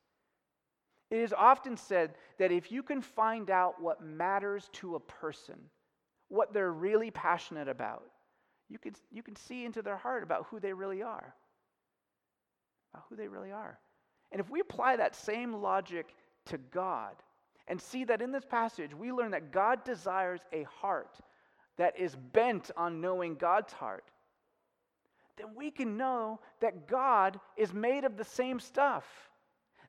It 1.14 1.20
is 1.20 1.32
often 1.32 1.76
said 1.76 2.14
that 2.38 2.50
if 2.50 2.72
you 2.72 2.82
can 2.82 3.00
find 3.00 3.48
out 3.48 3.80
what 3.80 4.02
matters 4.02 4.68
to 4.72 4.96
a 4.96 5.00
person, 5.00 5.54
what 6.26 6.52
they're 6.52 6.72
really 6.72 7.12
passionate 7.12 7.68
about, 7.68 8.02
you 8.68 8.80
can, 8.80 8.94
you 9.12 9.22
can 9.22 9.36
see 9.36 9.64
into 9.64 9.80
their 9.80 9.96
heart 9.96 10.24
about 10.24 10.46
who 10.50 10.58
they 10.58 10.72
really 10.72 11.02
are. 11.02 11.32
About 12.92 13.04
who 13.08 13.14
they 13.14 13.28
really 13.28 13.52
are. 13.52 13.78
And 14.32 14.40
if 14.40 14.50
we 14.50 14.58
apply 14.58 14.96
that 14.96 15.14
same 15.14 15.52
logic 15.62 16.16
to 16.46 16.58
God 16.58 17.14
and 17.68 17.80
see 17.80 18.02
that 18.06 18.20
in 18.20 18.32
this 18.32 18.44
passage, 18.44 18.92
we 18.92 19.12
learn 19.12 19.30
that 19.30 19.52
God 19.52 19.84
desires 19.84 20.40
a 20.52 20.64
heart 20.64 21.16
that 21.76 21.96
is 21.96 22.16
bent 22.16 22.72
on 22.76 23.00
knowing 23.00 23.36
God's 23.36 23.72
heart, 23.72 24.10
then 25.36 25.54
we 25.54 25.70
can 25.70 25.96
know 25.96 26.40
that 26.60 26.88
God 26.88 27.38
is 27.56 27.72
made 27.72 28.02
of 28.02 28.16
the 28.16 28.24
same 28.24 28.58
stuff. 28.58 29.04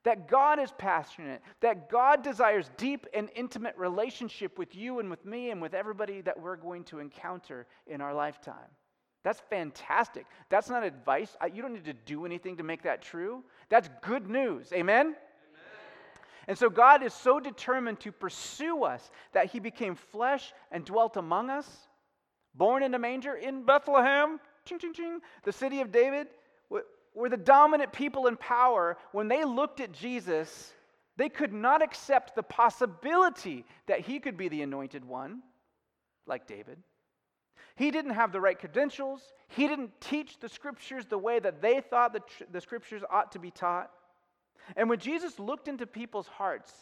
That 0.05 0.29
God 0.29 0.59
is 0.59 0.71
passionate, 0.77 1.41
that 1.61 1.89
God 1.89 2.23
desires 2.23 2.71
deep 2.77 3.07
and 3.13 3.27
intimate 3.35 3.75
relationship 3.75 4.57
with 4.57 4.75
you 4.75 4.99
and 4.99 5.09
with 5.09 5.25
me 5.25 5.49
and 5.49 5.61
with 5.61 5.73
everybody 5.73 6.21
that 6.21 6.39
we're 6.39 6.55
going 6.55 6.83
to 6.85 6.99
encounter 6.99 7.65
in 7.87 8.01
our 8.01 8.13
lifetime. 8.13 8.69
That's 9.23 9.41
fantastic. 9.49 10.27
That's 10.49 10.69
not 10.69 10.83
advice. 10.83 11.35
You 11.51 11.63
don't 11.63 11.73
need 11.73 11.85
to 11.85 11.93
do 11.93 12.25
anything 12.25 12.57
to 12.57 12.63
make 12.63 12.83
that 12.83 13.01
true. 13.01 13.43
That's 13.69 13.89
good 14.01 14.29
news. 14.29 14.71
Amen? 14.71 15.15
And 16.47 16.55
so 16.55 16.69
God 16.69 17.01
is 17.01 17.11
so 17.11 17.39
determined 17.39 17.99
to 18.01 18.11
pursue 18.11 18.83
us 18.83 19.09
that 19.33 19.47
he 19.47 19.59
became 19.59 19.95
flesh 19.95 20.53
and 20.71 20.85
dwelt 20.85 21.17
among 21.17 21.49
us, 21.49 21.67
born 22.53 22.83
in 22.83 22.93
a 22.93 22.99
manger 22.99 23.33
in 23.33 23.63
Bethlehem, 23.63 24.39
ching, 24.65 24.77
ching, 24.77 24.93
ching, 24.93 25.19
the 25.43 25.51
city 25.51 25.81
of 25.81 25.91
David, 25.91 26.27
were 27.15 27.29
the 27.29 27.37
dominant 27.37 27.93
people 27.93 28.27
in 28.27 28.37
power. 28.37 28.97
When 29.11 29.27
they 29.27 29.43
looked 29.43 29.79
at 29.79 29.91
Jesus, 29.91 30.73
they 31.17 31.29
could 31.29 31.53
not 31.53 31.81
accept 31.81 32.35
the 32.35 32.43
possibility 32.43 33.65
that 33.87 34.01
he 34.01 34.19
could 34.19 34.37
be 34.37 34.49
the 34.49 34.61
anointed 34.61 35.05
one, 35.05 35.41
like 36.27 36.45
David. 36.45 36.77
He 37.75 37.91
didn't 37.91 38.13
have 38.13 38.31
the 38.31 38.41
right 38.41 38.57
credentials. 38.57 39.21
He 39.47 39.67
didn't 39.67 39.99
teach 39.99 40.39
the 40.39 40.49
scriptures 40.49 41.05
the 41.05 41.17
way 41.17 41.39
that 41.39 41.61
they 41.61 41.81
thought 41.81 42.13
the, 42.13 42.19
tr- 42.19 42.43
the 42.51 42.61
scriptures 42.61 43.01
ought 43.09 43.31
to 43.31 43.39
be 43.39 43.51
taught. 43.51 43.91
And 44.75 44.89
when 44.89 44.99
Jesus 44.99 45.39
looked 45.39 45.67
into 45.67 45.85
people's 45.85 46.27
hearts 46.27 46.73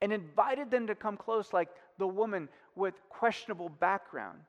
and 0.00 0.12
invited 0.12 0.70
them 0.70 0.86
to 0.86 0.94
come 0.94 1.16
close, 1.16 1.52
like 1.52 1.68
the 1.98 2.06
woman 2.06 2.48
with 2.74 2.94
questionable 3.08 3.68
background, 3.68 4.40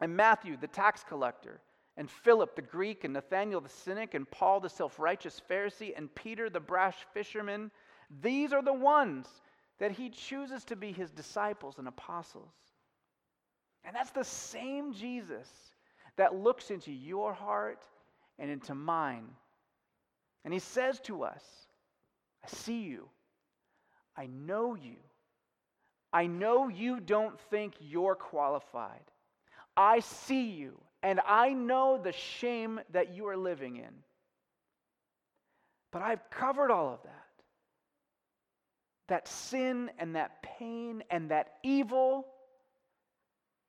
and 0.00 0.16
Matthew, 0.16 0.56
the 0.56 0.66
tax 0.66 1.04
collector, 1.06 1.60
and 1.96 2.10
Philip, 2.10 2.56
the 2.56 2.62
Greek, 2.62 3.04
and 3.04 3.12
Nathanael, 3.12 3.60
the 3.60 3.68
cynic, 3.68 4.14
and 4.14 4.28
Paul, 4.30 4.60
the 4.60 4.68
self 4.68 4.98
righteous 4.98 5.40
Pharisee, 5.48 5.96
and 5.96 6.12
Peter, 6.14 6.50
the 6.50 6.60
brash 6.60 6.96
fisherman, 7.12 7.70
these 8.22 8.52
are 8.52 8.62
the 8.62 8.72
ones 8.72 9.26
that 9.78 9.92
he 9.92 10.10
chooses 10.10 10.64
to 10.64 10.76
be 10.76 10.92
his 10.92 11.10
disciples 11.10 11.78
and 11.78 11.88
apostles. 11.88 12.52
And 13.84 13.94
that's 13.94 14.10
the 14.10 14.24
same 14.24 14.92
Jesus 14.92 15.48
that 16.16 16.34
looks 16.34 16.70
into 16.70 16.92
your 16.92 17.32
heart 17.32 17.84
and 18.38 18.50
into 18.50 18.74
mine. 18.74 19.26
And 20.44 20.52
he 20.52 20.60
says 20.60 21.00
to 21.00 21.22
us, 21.24 21.42
I 22.44 22.48
see 22.48 22.82
you. 22.82 23.08
I 24.16 24.26
know 24.26 24.74
you. 24.74 24.96
I 26.12 26.26
know 26.26 26.68
you 26.68 27.00
don't 27.00 27.38
think 27.50 27.74
you're 27.80 28.14
qualified. 28.14 29.02
I 29.76 30.00
see 30.00 30.50
you, 30.50 30.78
and 31.04 31.20
I 31.28 31.50
know 31.50 32.00
the 32.02 32.12
shame 32.12 32.80
that 32.92 33.14
you 33.14 33.28
are 33.28 33.36
living 33.36 33.76
in. 33.76 33.92
But 35.92 36.00
I've 36.00 36.30
covered 36.30 36.70
all 36.70 36.94
of 36.94 37.02
that. 37.04 37.26
That 39.08 39.28
sin 39.28 39.90
and 39.98 40.16
that 40.16 40.42
pain 40.42 41.04
and 41.10 41.30
that 41.30 41.58
evil 41.62 42.26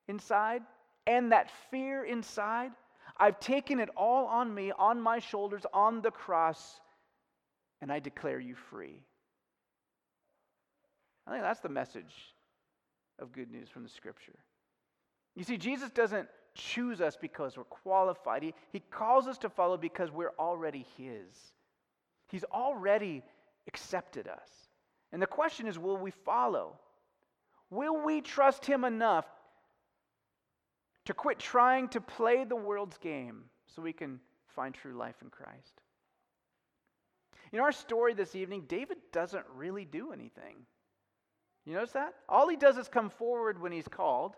inside 0.08 0.62
and 1.06 1.34
that 1.34 1.52
fear 1.70 2.06
inside, 2.06 2.72
I've 3.18 3.42
taken 3.42 3.82
it 3.82 3.90
all 3.98 4.28
on 4.28 4.56
me, 4.56 4.72
on 4.72 5.02
my 5.02 5.20
shoulders, 5.20 5.64
on 5.74 6.02
the 6.02 6.12
cross, 6.12 6.80
and 7.82 7.92
I 7.92 8.00
declare 8.00 8.40
you 8.40 8.56
free. 8.56 9.02
I 11.28 11.32
think 11.32 11.44
that's 11.44 11.60
the 11.60 11.68
message 11.68 12.34
of 13.20 13.34
good 13.34 13.52
news 13.52 13.68
from 13.68 13.84
the 13.84 13.90
scripture. 13.90 14.40
You 15.36 15.44
see, 15.44 15.58
Jesus 15.58 15.90
doesn't 15.90 16.30
choose 16.56 17.02
us 17.02 17.18
because 17.20 17.58
we're 17.58 17.66
qualified. 17.66 18.42
He, 18.42 18.54
he 18.72 18.80
calls 18.80 19.28
us 19.28 19.38
to 19.40 19.50
follow 19.50 19.78
because 19.78 20.12
we're 20.12 20.34
already 20.40 20.86
His. 20.98 21.54
He's 22.30 22.46
already 22.46 23.22
accepted 23.68 24.28
us. 24.28 24.50
And 25.12 25.22
the 25.22 25.28
question 25.28 25.68
is 25.68 25.78
will 25.78 25.98
we 25.98 26.12
follow? 26.12 26.80
Will 27.70 28.04
we 28.04 28.22
trust 28.22 28.66
Him 28.66 28.84
enough 28.84 29.26
to 31.06 31.14
quit 31.14 31.38
trying 31.38 31.88
to 31.90 32.02
play 32.02 32.44
the 32.44 32.56
world's 32.56 32.98
game 32.98 33.44
so 33.68 33.82
we 33.82 33.94
can 33.94 34.20
find 34.56 34.74
true 34.74 34.94
life 34.94 35.16
in 35.22 35.30
Christ? 35.30 35.82
In 37.52 37.60
our 37.60 37.72
story 37.72 38.14
this 38.14 38.36
evening, 38.36 38.64
David 38.68 38.98
doesn't 39.12 39.46
really 39.56 39.86
do 39.86 40.12
anything. 40.12 40.56
You 41.66 41.74
notice 41.74 41.92
that? 41.92 42.14
All 42.30 42.48
he 42.48 42.56
does 42.56 42.78
is 42.78 42.88
come 42.88 43.10
forward 43.10 43.60
when 43.60 43.72
he's 43.72 43.88
called. 43.88 44.36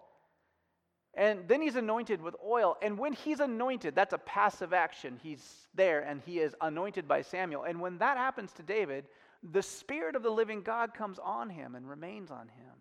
And 1.13 1.47
then 1.47 1.61
he's 1.61 1.75
anointed 1.75 2.21
with 2.21 2.35
oil. 2.45 2.77
And 2.81 2.97
when 2.97 3.13
he's 3.13 3.39
anointed, 3.39 3.95
that's 3.95 4.13
a 4.13 4.19
passive 4.19 4.71
action. 4.71 5.19
He's 5.21 5.67
there 5.73 6.01
and 6.01 6.21
he 6.25 6.39
is 6.39 6.55
anointed 6.61 7.07
by 7.07 7.21
Samuel. 7.21 7.63
And 7.63 7.81
when 7.81 7.97
that 7.97 8.17
happens 8.17 8.51
to 8.53 8.63
David, 8.63 9.05
the 9.51 9.63
Spirit 9.63 10.15
of 10.15 10.23
the 10.23 10.29
living 10.29 10.61
God 10.61 10.93
comes 10.93 11.19
on 11.19 11.49
him 11.49 11.75
and 11.75 11.89
remains 11.89 12.29
on 12.29 12.47
him 12.49 12.75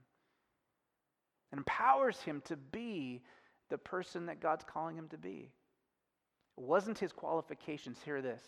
and 1.50 1.58
empowers 1.58 2.20
him 2.20 2.42
to 2.46 2.56
be 2.56 3.22
the 3.70 3.78
person 3.78 4.26
that 4.26 4.40
God's 4.40 4.64
calling 4.64 4.96
him 4.96 5.08
to 5.08 5.18
be. 5.18 5.50
It 6.58 6.62
wasn't 6.62 6.98
his 6.98 7.12
qualifications. 7.12 7.98
Hear 8.04 8.22
this 8.22 8.42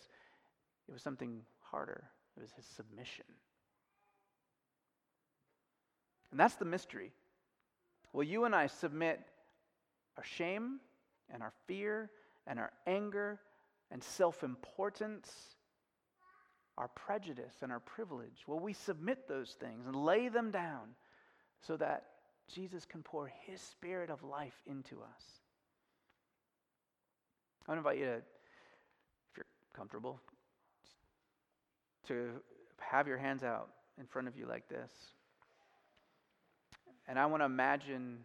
it 0.89 0.93
was 0.93 1.03
something 1.03 1.43
harder, 1.61 2.05
it 2.37 2.41
was 2.41 2.53
his 2.53 2.65
submission. 2.65 3.27
And 6.31 6.39
that's 6.39 6.57
the 6.57 6.65
mystery. 6.65 7.13
Will 8.13 8.25
you 8.25 8.45
and 8.45 8.55
I 8.55 8.67
submit 8.67 9.21
our 10.19 10.25
shame 10.25 10.81
and 11.33 11.43
our 11.43 11.53
fear 11.67 12.11
and 12.47 12.59
our 12.59 12.73
anger 12.87 13.39
and 13.91 14.03
self 14.03 14.43
importance, 14.43 15.31
our 16.77 16.89
prejudice 16.89 17.55
and 17.63 17.71
our 17.71 17.81
privilege? 17.81 18.43
Will 18.47 18.59
we 18.59 18.73
submit 18.73 19.29
those 19.29 19.57
things 19.61 19.87
and 19.87 19.95
lay 19.95 20.29
them 20.29 20.51
down 20.51 20.89
so 21.63 21.77
that 21.77 22.05
Jesus 22.53 22.85
can 22.85 23.03
pour 23.03 23.33
his 23.47 23.61
spirit 23.61 24.11
of 24.11 24.25
life 24.25 24.61
into 24.67 24.97
us? 24.97 25.23
I 27.67 27.71
want 27.73 27.85
to 27.85 27.89
invite 27.89 27.99
you 27.99 28.07
to, 28.07 28.17
if 28.17 29.37
you're 29.37 29.47
comfortable, 29.73 30.21
to 32.09 32.31
have 32.79 33.07
your 33.07 33.19
hands 33.19 33.45
out 33.45 33.69
in 34.01 34.07
front 34.07 34.27
of 34.27 34.37
you 34.37 34.47
like 34.47 34.69
this. 34.69 34.91
And 37.07 37.19
I 37.19 37.27
want 37.27 37.41
to 37.43 37.47
imagine 37.47 38.19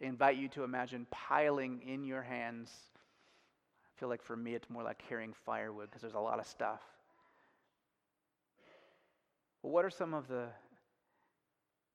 invite 0.00 0.36
you 0.36 0.48
to 0.50 0.64
imagine 0.64 1.06
piling 1.10 1.80
in 1.86 2.04
your 2.04 2.22
hands. 2.22 2.70
I 3.86 4.00
feel 4.00 4.08
like 4.08 4.22
for 4.22 4.36
me, 4.36 4.54
it's 4.54 4.68
more 4.68 4.82
like 4.82 5.02
carrying 5.08 5.32
firewood 5.44 5.88
because 5.88 6.02
there's 6.02 6.14
a 6.14 6.20
lot 6.20 6.38
of 6.38 6.46
stuff. 6.46 6.80
Well, 9.62 9.72
what 9.72 9.84
are 9.84 9.90
some 9.90 10.14
of 10.14 10.28
the, 10.28 10.46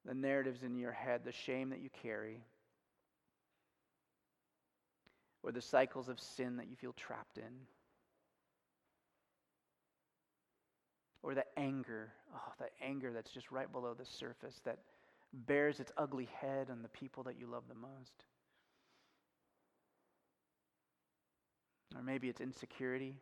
the 0.05 0.13
narratives 0.13 0.63
in 0.63 0.77
your 0.77 0.91
head, 0.91 1.21
the 1.23 1.31
shame 1.31 1.69
that 1.69 1.79
you 1.79 1.89
carry, 2.01 2.43
or 5.43 5.51
the 5.51 5.61
cycles 5.61 6.09
of 6.09 6.19
sin 6.19 6.57
that 6.57 6.67
you 6.69 6.75
feel 6.75 6.93
trapped 6.93 7.37
in? 7.37 7.53
Or 11.23 11.35
the 11.35 11.45
anger, 11.55 12.11
oh, 12.33 12.53
the 12.57 12.65
anger 12.83 13.13
that's 13.13 13.29
just 13.29 13.51
right 13.51 13.71
below 13.71 13.93
the 13.93 14.05
surface 14.05 14.59
that 14.65 14.79
bears 15.33 15.79
its 15.79 15.91
ugly 15.97 16.29
head 16.39 16.69
on 16.69 16.81
the 16.81 16.89
people 16.89 17.23
that 17.23 17.39
you 17.39 17.47
love 17.47 17.63
the 17.67 17.75
most. 17.75 18.25
Or 21.95 22.01
maybe 22.01 22.29
it's 22.29 22.41
insecurity. 22.41 23.17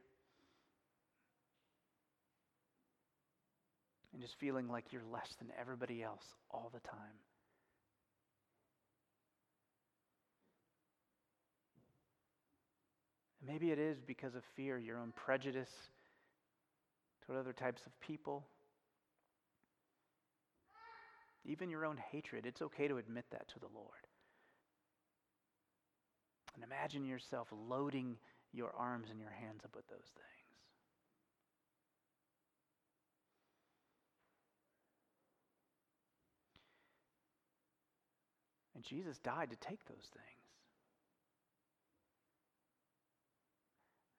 And 4.13 4.21
just 4.21 4.35
feeling 4.39 4.67
like 4.67 4.91
you're 4.91 5.03
less 5.11 5.35
than 5.39 5.49
everybody 5.59 6.03
else 6.03 6.25
all 6.51 6.71
the 6.73 6.79
time. 6.79 7.19
And 13.39 13.49
maybe 13.49 13.71
it 13.71 13.79
is 13.79 13.99
because 14.05 14.35
of 14.35 14.43
fear, 14.55 14.77
your 14.77 14.97
own 14.97 15.13
prejudice 15.15 15.71
toward 17.25 17.39
other 17.39 17.53
types 17.53 17.81
of 17.85 17.99
people 17.99 18.45
even 21.45 21.69
your 21.69 21.85
own 21.85 21.97
hatred, 22.11 22.45
it's 22.45 22.61
okay 22.61 22.87
to 22.87 22.97
admit 22.97 23.25
that 23.31 23.47
to 23.49 23.59
the 23.59 23.67
Lord. 23.73 24.07
And 26.55 26.63
imagine 26.63 27.05
yourself 27.05 27.47
loading 27.51 28.17
your 28.51 28.71
arms 28.77 29.09
and 29.09 29.19
your 29.19 29.29
hands 29.29 29.61
up 29.63 29.75
with 29.75 29.87
those 29.87 29.97
things. 29.97 30.39
And 38.75 38.83
Jesus 38.83 39.17
died 39.19 39.49
to 39.49 39.57
take 39.57 39.85
those 39.85 40.07
things. 40.13 40.39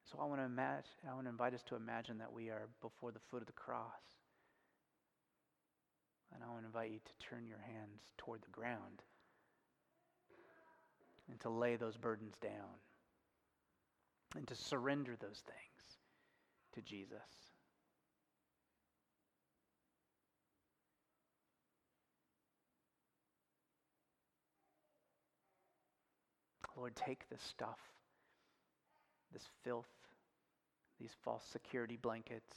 So 0.04 0.18
I 0.20 0.26
want 0.26 0.40
to 0.40 0.44
imagine, 0.44 0.90
I 1.08 1.14
want 1.14 1.26
to 1.26 1.30
invite 1.30 1.54
us 1.54 1.62
to 1.68 1.76
imagine 1.76 2.18
that 2.18 2.32
we 2.32 2.50
are 2.50 2.68
before 2.82 3.12
the 3.12 3.20
foot 3.30 3.40
of 3.40 3.46
the 3.46 3.52
cross. 3.52 4.19
And 6.34 6.42
I 6.44 6.48
want 6.48 6.60
to 6.62 6.66
invite 6.66 6.90
you 6.90 6.98
to 6.98 7.26
turn 7.28 7.46
your 7.46 7.58
hands 7.58 8.00
toward 8.18 8.42
the 8.42 8.50
ground 8.50 9.02
and 11.30 11.40
to 11.40 11.50
lay 11.50 11.76
those 11.76 11.96
burdens 11.96 12.34
down 12.40 12.78
and 14.36 14.46
to 14.46 14.54
surrender 14.54 15.16
those 15.20 15.42
things 15.46 15.98
to 16.74 16.82
Jesus. 16.82 17.18
Lord, 26.76 26.96
take 26.96 27.28
this 27.28 27.42
stuff, 27.42 27.78
this 29.34 29.46
filth, 29.62 29.84
these 30.98 31.14
false 31.22 31.44
security 31.52 31.98
blankets 32.00 32.56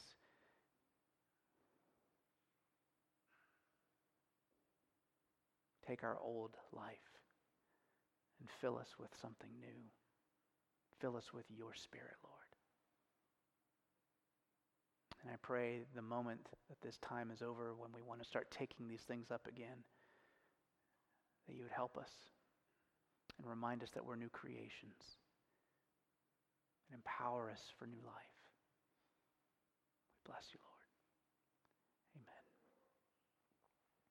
Take 5.88 6.04
our 6.04 6.18
old 6.22 6.52
life 6.72 7.20
and 8.40 8.50
fill 8.62 8.78
us 8.78 8.96
with 9.00 9.10
something 9.22 9.50
new. 9.60 9.92
Fill 11.00 11.18
us 11.18 11.34
with 11.34 11.46
your 11.50 11.74
Spirit, 11.74 12.16
Lord. 12.24 12.34
And 15.24 15.32
I 15.32 15.36
pray 15.42 15.84
the 15.96 16.02
moment 16.02 16.50
that 16.70 16.82
this 16.82 16.98
time 16.98 17.32
is 17.32 17.42
over, 17.42 17.74
when 17.76 17.92
we 17.96 18.02
want 18.02 18.22
to 18.22 18.28
start 18.28 18.52
taking 18.52 18.88
these 18.88 19.04
things 19.08 19.32
up 19.32 19.48
again, 19.48 19.84
that 21.48 21.56
you 21.56 21.64
would 21.64 21.72
help 21.72 21.98
us 21.98 22.12
and 23.40 23.50
remind 23.50 23.84
us 23.84 23.90
that 23.94 24.06
we're 24.06 24.16
new 24.16 24.30
creations 24.30 25.18
and 26.90 27.00
empower 27.00 27.50
us 27.50 27.62
for 27.78 27.88
new 27.88 28.02
life. 28.06 28.36
We 30.12 30.32
bless 30.32 30.46
you, 30.54 30.60
Lord. 30.62 30.73